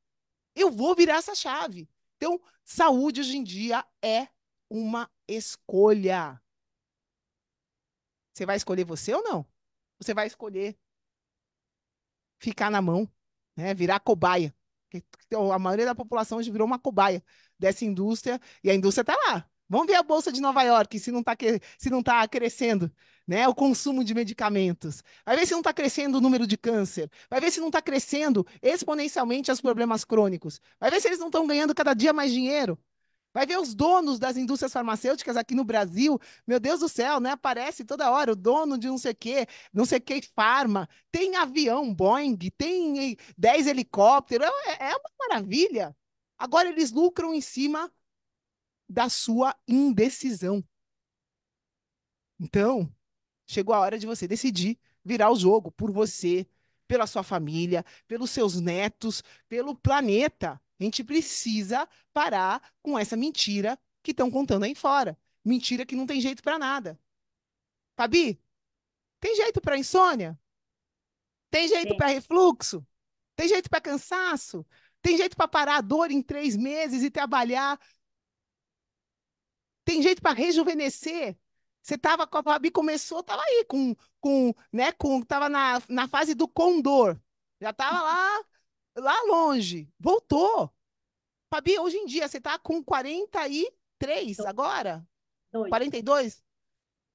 [0.55, 1.87] Eu vou virar essa chave.
[2.17, 4.29] Então, saúde hoje em dia é
[4.71, 6.41] uma escolha.
[8.33, 9.47] Você vai escolher você ou não?
[9.99, 10.79] Você vai escolher
[12.41, 13.09] ficar na mão,
[13.57, 13.75] né?
[13.75, 14.53] virar cobaia.
[15.53, 17.23] A maioria da população hoje virou uma cobaia
[17.57, 19.47] dessa indústria e a indústria está lá.
[19.69, 21.37] Vamos ver a bolsa de Nova York se não está
[21.79, 22.91] se não tá crescendo,
[23.25, 23.47] né?
[23.47, 25.01] O consumo de medicamentos.
[25.25, 27.09] Vai ver se não está crescendo o número de câncer.
[27.31, 30.61] Vai ver se não está crescendo exponencialmente os problemas crônicos.
[30.81, 32.77] Vai ver se eles não estão ganhando cada dia mais dinheiro.
[33.33, 36.19] Vai ver os donos das indústrias farmacêuticas aqui no Brasil.
[36.47, 37.31] Meu Deus do céu, né?
[37.31, 40.89] Aparece toda hora o dono de não sei o quê, não sei o quê, farma.
[41.13, 44.49] Tem avião Boeing, tem 10 helicópteros.
[44.67, 45.97] É, é uma maravilha.
[46.37, 47.93] Agora eles lucram em cima
[48.89, 50.65] da sua indecisão.
[52.41, 52.93] Então,
[53.47, 56.47] chegou a hora de você decidir virar o jogo por você,
[56.89, 60.61] pela sua família, pelos seus netos, pelo planeta.
[60.81, 65.17] A gente precisa parar com essa mentira que estão contando aí fora.
[65.45, 66.99] Mentira que não tem jeito para nada.
[67.97, 68.41] Fabi,
[69.21, 70.39] tem jeito para insônia?
[71.51, 72.87] Tem jeito para refluxo?
[73.37, 74.67] Tem jeito para cansaço?
[75.03, 77.79] Tem jeito para parar a dor em três meses e trabalhar?
[79.85, 81.37] Tem jeito para rejuvenescer?
[81.83, 86.09] Você tava com a Fabi começou, tava aí com com, né, com tava na, na
[86.09, 87.19] fase do condor.
[87.61, 88.45] Já tava lá
[88.97, 89.89] lá longe.
[89.99, 90.71] Voltou.
[91.51, 95.07] Fabi, hoje em dia, você está com 43 agora?
[95.53, 95.69] Dois.
[95.69, 96.43] 42?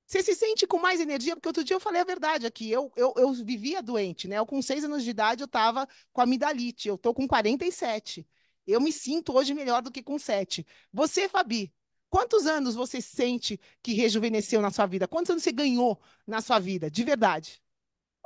[0.05, 1.35] Você se sente com mais energia?
[1.35, 2.69] Porque outro dia eu falei a verdade aqui.
[2.69, 4.37] Eu, eu, eu vivia doente, né?
[4.37, 6.87] Eu, com seis anos de idade, eu estava com amidalite.
[6.87, 8.27] Eu estou com 47.
[8.67, 10.65] Eu me sinto hoje melhor do que com sete.
[10.93, 11.73] Você, Fabi,
[12.09, 15.07] quantos anos você sente que rejuvenesceu na sua vida?
[15.07, 17.63] Quantos anos você ganhou na sua vida, de verdade?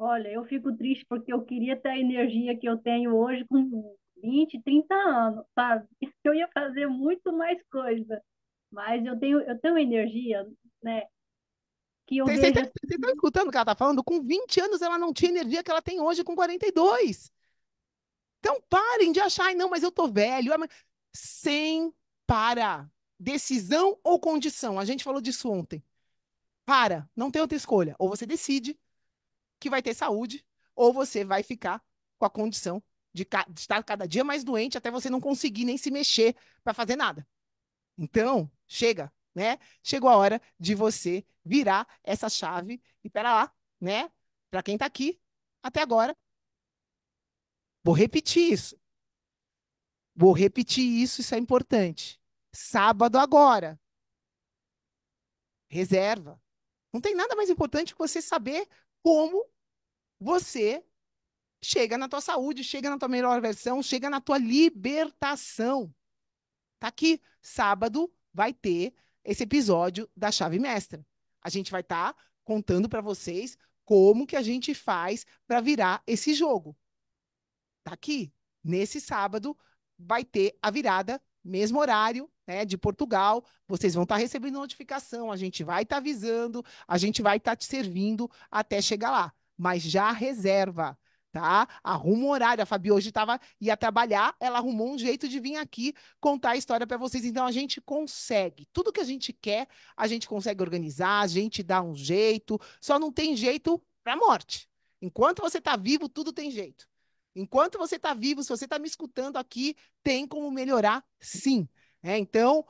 [0.01, 3.97] Olha, eu fico triste porque eu queria ter a energia que eu tenho hoje com
[4.23, 5.85] 20, 30 anos, sabe?
[6.23, 8.21] Eu ia fazer muito mais coisa,
[8.71, 10.45] mas eu tenho, eu tenho energia,
[10.81, 11.03] né?
[12.05, 13.01] Que eu você está assim...
[13.01, 14.03] tá escutando o que ela está falando?
[14.03, 17.31] Com 20 anos ela não tinha energia que ela tem hoje com 42.
[18.39, 20.51] Então parem de achar, não, mas eu tô velho.
[21.13, 21.93] Sem
[22.25, 22.89] para.
[23.19, 24.79] Decisão ou condição?
[24.79, 25.83] A gente falou disso ontem.
[26.65, 27.95] Para, não tem outra escolha.
[27.99, 28.79] Ou você decide
[29.59, 30.45] que vai ter saúde,
[30.75, 31.83] ou você vai ficar
[32.17, 32.81] com a condição
[33.13, 36.73] de, de estar cada dia mais doente até você não conseguir nem se mexer para
[36.73, 37.27] fazer nada.
[37.97, 39.57] Então, chega, né?
[39.83, 44.09] Chegou a hora de você virar essa chave e pera lá, né?
[44.49, 45.19] Para quem está aqui
[45.61, 46.17] até agora,
[47.83, 48.79] vou repetir isso.
[50.15, 52.19] Vou repetir isso, isso é importante.
[52.53, 53.79] Sábado agora.
[55.69, 56.41] Reserva.
[56.91, 58.67] Não tem nada mais importante que você saber
[59.03, 59.45] como
[60.19, 60.83] você
[61.61, 65.93] chega na tua saúde, chega na tua melhor versão, chega na tua libertação.
[66.79, 68.93] Tá aqui, sábado vai ter
[69.23, 71.05] esse episódio da chave mestra.
[71.41, 76.03] A gente vai estar tá contando para vocês como que a gente faz para virar
[76.05, 76.77] esse jogo.
[77.83, 78.33] Tá aqui,
[78.63, 79.57] nesse sábado
[79.97, 83.43] vai ter a virada, mesmo horário, né, de Portugal.
[83.67, 87.37] Vocês vão estar tá recebendo notificação, a gente vai estar tá avisando, a gente vai
[87.37, 89.33] estar tá te servindo até chegar lá.
[89.57, 90.97] Mas já reserva
[91.31, 91.67] tá?
[91.83, 92.63] Arruma um horário.
[92.63, 96.57] A Fabi hoje tava, ia trabalhar, ela arrumou um jeito de vir aqui contar a
[96.57, 97.25] história para vocês.
[97.25, 98.67] Então a gente consegue.
[98.73, 102.59] Tudo que a gente quer, a gente consegue organizar, a gente dá um jeito.
[102.81, 104.67] Só não tem jeito para morte.
[105.01, 106.88] Enquanto você está vivo, tudo tem jeito.
[107.39, 111.67] Enquanto você está vivo, se você está me escutando aqui, tem como melhorar, sim.
[112.03, 112.65] É, então,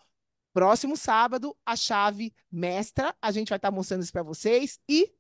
[0.54, 5.12] próximo sábado, a chave mestra, a gente vai estar tá mostrando isso para vocês e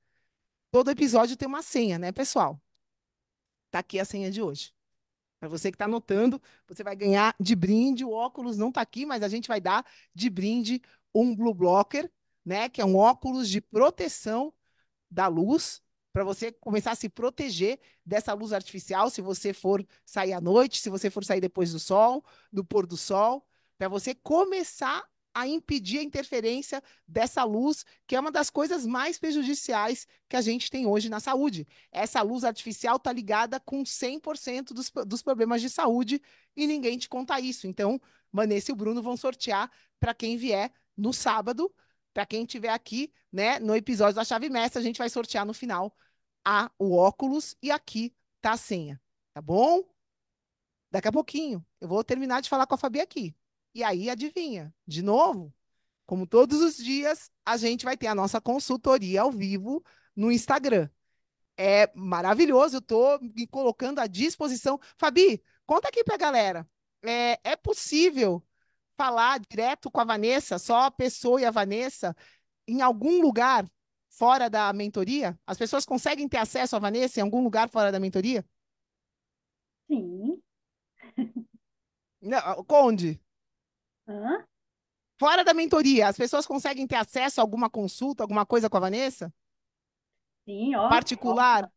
[0.71, 2.61] todo episódio tem uma senha, né, pessoal?
[3.71, 4.73] Tá aqui a senha de hoje.
[5.39, 8.03] Para você que está anotando, você vai ganhar de brinde.
[8.03, 10.81] O óculos não está aqui, mas a gente vai dar de brinde
[11.13, 12.11] um Blue Blocker,
[12.45, 12.67] né?
[12.67, 14.53] Que é um óculos de proteção
[15.09, 15.81] da luz,
[16.11, 20.81] para você começar a se proteger dessa luz artificial, se você for sair à noite,
[20.81, 23.45] se você for sair depois do sol, do pôr do sol,
[23.77, 29.17] para você começar a impedir a interferência dessa luz, que é uma das coisas mais
[29.17, 31.67] prejudiciais que a gente tem hoje na saúde.
[31.91, 36.21] Essa luz artificial está ligada com 100% dos, dos problemas de saúde
[36.55, 37.67] e ninguém te conta isso.
[37.67, 38.01] Então,
[38.33, 41.73] Vanessa e o Bruno vão sortear para quem vier no sábado,
[42.19, 45.53] para quem estiver aqui, né, no episódio da chave mestra, a gente vai sortear no
[45.53, 45.95] final
[46.43, 49.01] a, o óculos e aqui tá a senha,
[49.33, 49.85] tá bom?
[50.91, 53.33] Daqui a pouquinho eu vou terminar de falar com a Fabi aqui.
[53.73, 55.53] E aí, adivinha, de novo,
[56.05, 59.81] como todos os dias, a gente vai ter a nossa consultoria ao vivo
[60.13, 60.89] no Instagram.
[61.55, 64.77] É maravilhoso, eu estou me colocando à disposição.
[64.97, 66.69] Fabi, conta aqui para a galera.
[67.01, 68.43] É, é possível
[68.99, 72.13] falar direto com a Vanessa, só a pessoa e a Vanessa,
[72.67, 73.65] em algum lugar
[74.09, 75.39] fora da mentoria?
[75.47, 78.45] As pessoas conseguem ter acesso à Vanessa em algum lugar fora da mentoria?
[79.87, 80.41] Sim.
[82.21, 83.21] Não, onde?
[84.05, 84.45] Hã?
[85.17, 88.81] Fora da mentoria, as pessoas conseguem ter acesso a alguma consulta, alguma coisa com a
[88.81, 89.33] Vanessa?
[90.45, 90.89] Sim, ó.
[90.89, 91.71] Particular?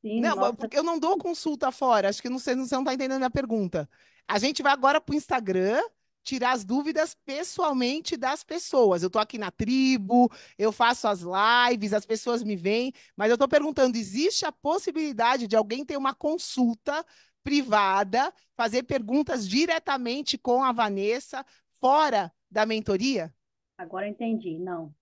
[0.00, 0.54] Sim, não, nossa.
[0.54, 2.08] porque eu não dou consulta fora.
[2.08, 3.88] Acho que não, você não está entendendo a minha pergunta.
[4.28, 5.82] A gente vai agora para o Instagram
[6.22, 9.02] tirar as dúvidas pessoalmente das pessoas.
[9.02, 13.34] Eu estou aqui na tribo, eu faço as lives, as pessoas me veem, mas eu
[13.34, 17.04] estou perguntando: existe a possibilidade de alguém ter uma consulta
[17.42, 21.42] privada, fazer perguntas diretamente com a Vanessa,
[21.80, 23.34] fora da mentoria?
[23.78, 24.94] Agora entendi, não.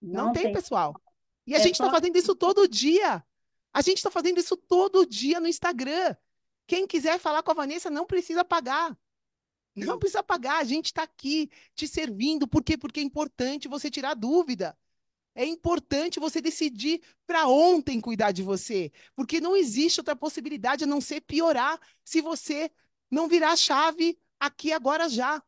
[0.00, 0.94] Não, não tem, tem, pessoal.
[1.44, 1.90] E a é gente está só...
[1.90, 3.24] fazendo isso todo dia.
[3.72, 6.14] A gente está fazendo isso todo dia no Instagram.
[6.66, 8.96] Quem quiser falar com a Vanessa não precisa pagar.
[9.74, 12.48] Não precisa pagar, a gente está aqui te servindo.
[12.48, 12.78] Por quê?
[12.78, 14.76] Porque é importante você tirar dúvida.
[15.34, 20.86] É importante você decidir para ontem cuidar de você, porque não existe outra possibilidade a
[20.86, 22.70] não ser piorar se você
[23.10, 25.42] não virar a chave aqui agora já.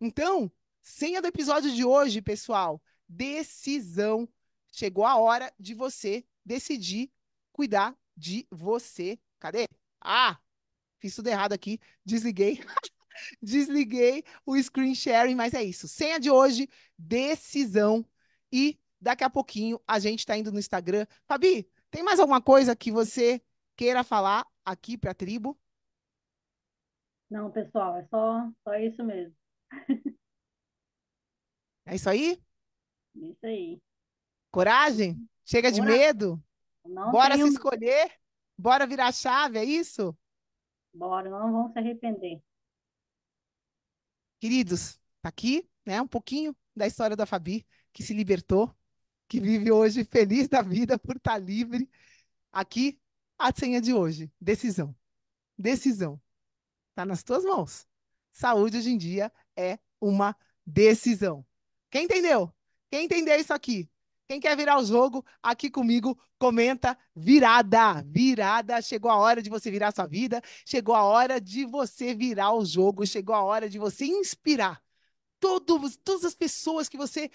[0.00, 4.28] Então, senha do episódio de hoje, pessoal, decisão.
[4.70, 7.10] Chegou a hora de você decidir
[7.52, 9.18] cuidar de você.
[9.40, 9.66] Cadê?
[10.04, 10.38] Ah,
[10.98, 12.60] fiz tudo errado aqui, desliguei.
[13.42, 15.86] desliguei o screen sharing, mas é isso.
[15.88, 18.04] Senha de hoje, decisão
[18.50, 21.04] e Daqui a pouquinho a gente está indo no Instagram.
[21.26, 23.42] Fabi, tem mais alguma coisa que você
[23.74, 25.58] queira falar aqui para a tribo?
[27.28, 29.34] Não, pessoal, é só, só isso mesmo.
[31.84, 32.40] É isso aí?
[33.16, 33.82] Isso aí.
[34.52, 35.28] Coragem?
[35.44, 36.40] Chega de medo?
[36.86, 37.48] Não Bora tenho...
[37.48, 38.12] se escolher?
[38.62, 40.16] Bora virar chave, é isso?
[40.94, 42.40] Bora, não vão se arrepender.
[44.38, 48.72] Queridos, tá aqui, né, um pouquinho da história da Fabi, que se libertou,
[49.26, 51.90] que vive hoje feliz da vida por estar livre.
[52.52, 53.00] Aqui,
[53.36, 54.94] a senha de hoje: decisão.
[55.58, 56.22] Decisão.
[56.90, 57.84] Está nas tuas mãos.
[58.30, 61.44] Saúde hoje em dia é uma decisão.
[61.90, 62.54] Quem entendeu?
[62.88, 63.90] Quem entendeu isso aqui?
[64.32, 68.02] Quem quer virar o jogo, aqui comigo, comenta virada.
[68.06, 68.80] Virada.
[68.80, 70.40] Chegou a hora de você virar sua vida.
[70.64, 73.06] Chegou a hora de você virar o jogo.
[73.06, 74.82] Chegou a hora de você inspirar
[75.38, 77.30] todos, todas as pessoas que você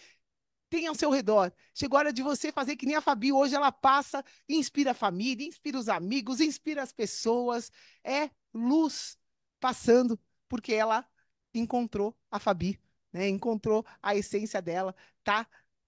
[0.72, 1.54] tem ao seu redor.
[1.72, 4.96] Chegou a hora de você fazer que nem a Fabi hoje, ela passa, inspira a
[4.96, 7.72] família, inspira os amigos, inspira as pessoas.
[8.04, 9.20] É luz
[9.60, 10.20] passando,
[10.50, 11.08] porque ela
[11.54, 12.80] encontrou a Fabi,
[13.14, 13.30] né?
[13.30, 15.48] encontrou a essência dela, tá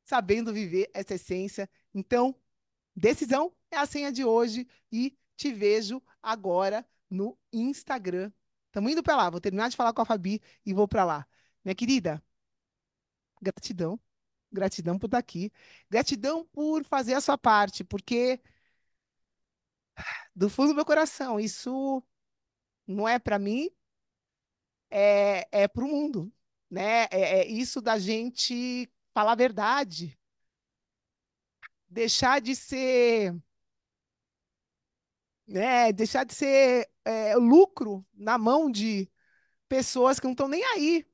[0.10, 1.70] sabendo viver essa essência.
[1.93, 2.36] Então,
[2.95, 8.32] decisão é a senha de hoje e te vejo agora no Instagram.
[8.68, 11.28] Estamos indo para lá, vou terminar de falar com a Fabi e vou para lá.
[11.64, 12.24] Minha querida,
[13.41, 13.99] gratidão
[14.51, 15.51] Gratidão por estar aqui.
[15.89, 18.41] Gratidão por fazer a sua parte, porque
[20.36, 22.03] do fundo do meu coração, isso
[22.88, 23.70] não é para mim,
[24.89, 26.34] é, é para o mundo.
[26.70, 27.03] Né?
[27.12, 30.18] É, é isso da gente falar a verdade.
[31.88, 33.36] Deixar de ser.
[35.47, 35.91] Né?
[35.91, 39.12] Deixar de ser é, lucro na mão de
[39.68, 41.10] pessoas que não estão nem aí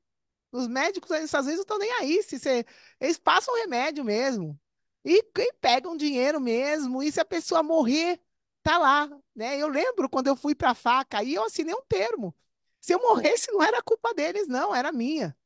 [0.56, 2.22] os médicos, às vezes, não estão nem aí.
[2.22, 2.64] Se você,
[3.00, 4.58] eles passam remédio mesmo.
[5.04, 7.02] E, e pegam dinheiro mesmo.
[7.02, 8.20] E se a pessoa morrer,
[8.62, 9.08] tá lá.
[9.34, 9.58] Né?
[9.60, 12.34] Eu lembro quando eu fui para faca, aí eu assinei um termo.
[12.80, 15.36] Se eu morresse, não era culpa deles, não, era minha.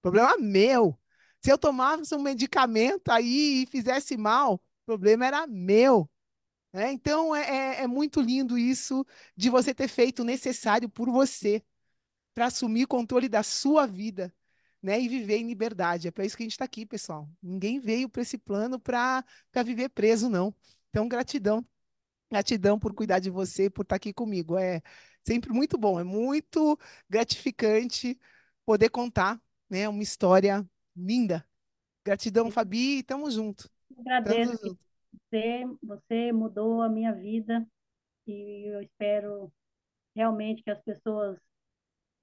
[0.00, 0.98] Problema meu.
[1.42, 6.08] Se eu tomasse um medicamento aí e fizesse mal, o problema era meu.
[6.72, 9.04] É, então é, é, é muito lindo isso
[9.36, 11.62] de você ter feito o necessário por você
[12.34, 14.34] para assumir controle da sua vida,
[14.82, 15.00] né?
[15.00, 16.08] E viver em liberdade.
[16.08, 17.28] É para isso que a gente está aqui, pessoal.
[17.42, 19.24] Ninguém veio para esse plano para
[19.64, 20.54] viver preso, não.
[20.90, 21.66] Então, gratidão.
[22.30, 24.56] Gratidão por cuidar de você, por estar tá aqui comigo.
[24.58, 24.82] É
[25.24, 26.78] sempre muito bom, é muito
[27.08, 28.18] gratificante
[28.64, 29.40] poder contar
[29.70, 30.66] né, uma história
[30.96, 31.44] linda.
[32.04, 33.70] Gratidão, Fabi, tamo junto.
[33.98, 34.58] Agradeço.
[34.58, 34.82] Tamo junto.
[35.28, 37.66] Você, você mudou a minha vida
[38.26, 39.52] e eu espero
[40.14, 41.38] realmente que as pessoas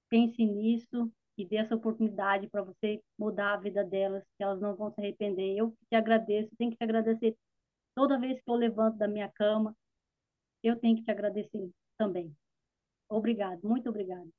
[0.08, 4.76] pense nisso e dê essa oportunidade para você mudar a vida delas, que elas não
[4.76, 5.56] vão se arrepender.
[5.56, 7.36] Eu te agradeço, tenho que te agradecer
[7.94, 9.74] toda vez que eu levanto da minha cama,
[10.62, 12.34] eu tenho que te agradecer também.
[13.08, 14.30] Obrigado, muito obrigado.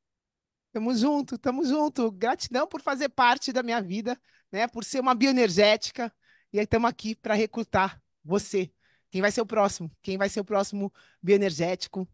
[0.72, 2.11] Tamo junto, tamo junto.
[2.11, 4.19] Gratidão por fazer parte da minha vida,
[4.51, 4.67] né?
[4.67, 6.13] Por ser uma bioenergética.
[6.53, 8.72] E aí estamos aqui para recrutar você.
[9.09, 9.91] Quem vai ser o próximo?
[10.01, 10.91] Quem vai ser o próximo
[11.22, 12.07] bioenergético?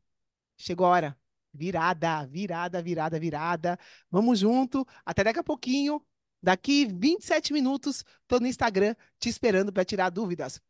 [0.58, 1.20] Chegou a hora.
[1.53, 3.80] Virada, virada, virada, virada.
[4.10, 4.86] Vamos junto.
[5.05, 6.01] Até daqui a pouquinho.
[6.41, 10.62] Daqui 27 minutos, tô no Instagram te esperando para tirar dúvidas.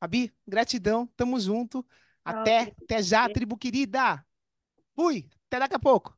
[0.00, 1.06] Abi, gratidão.
[1.16, 1.84] Tamo junto.
[2.24, 4.24] Até, até já, tribo querida.
[4.94, 5.28] Fui.
[5.46, 6.17] Até daqui a pouco.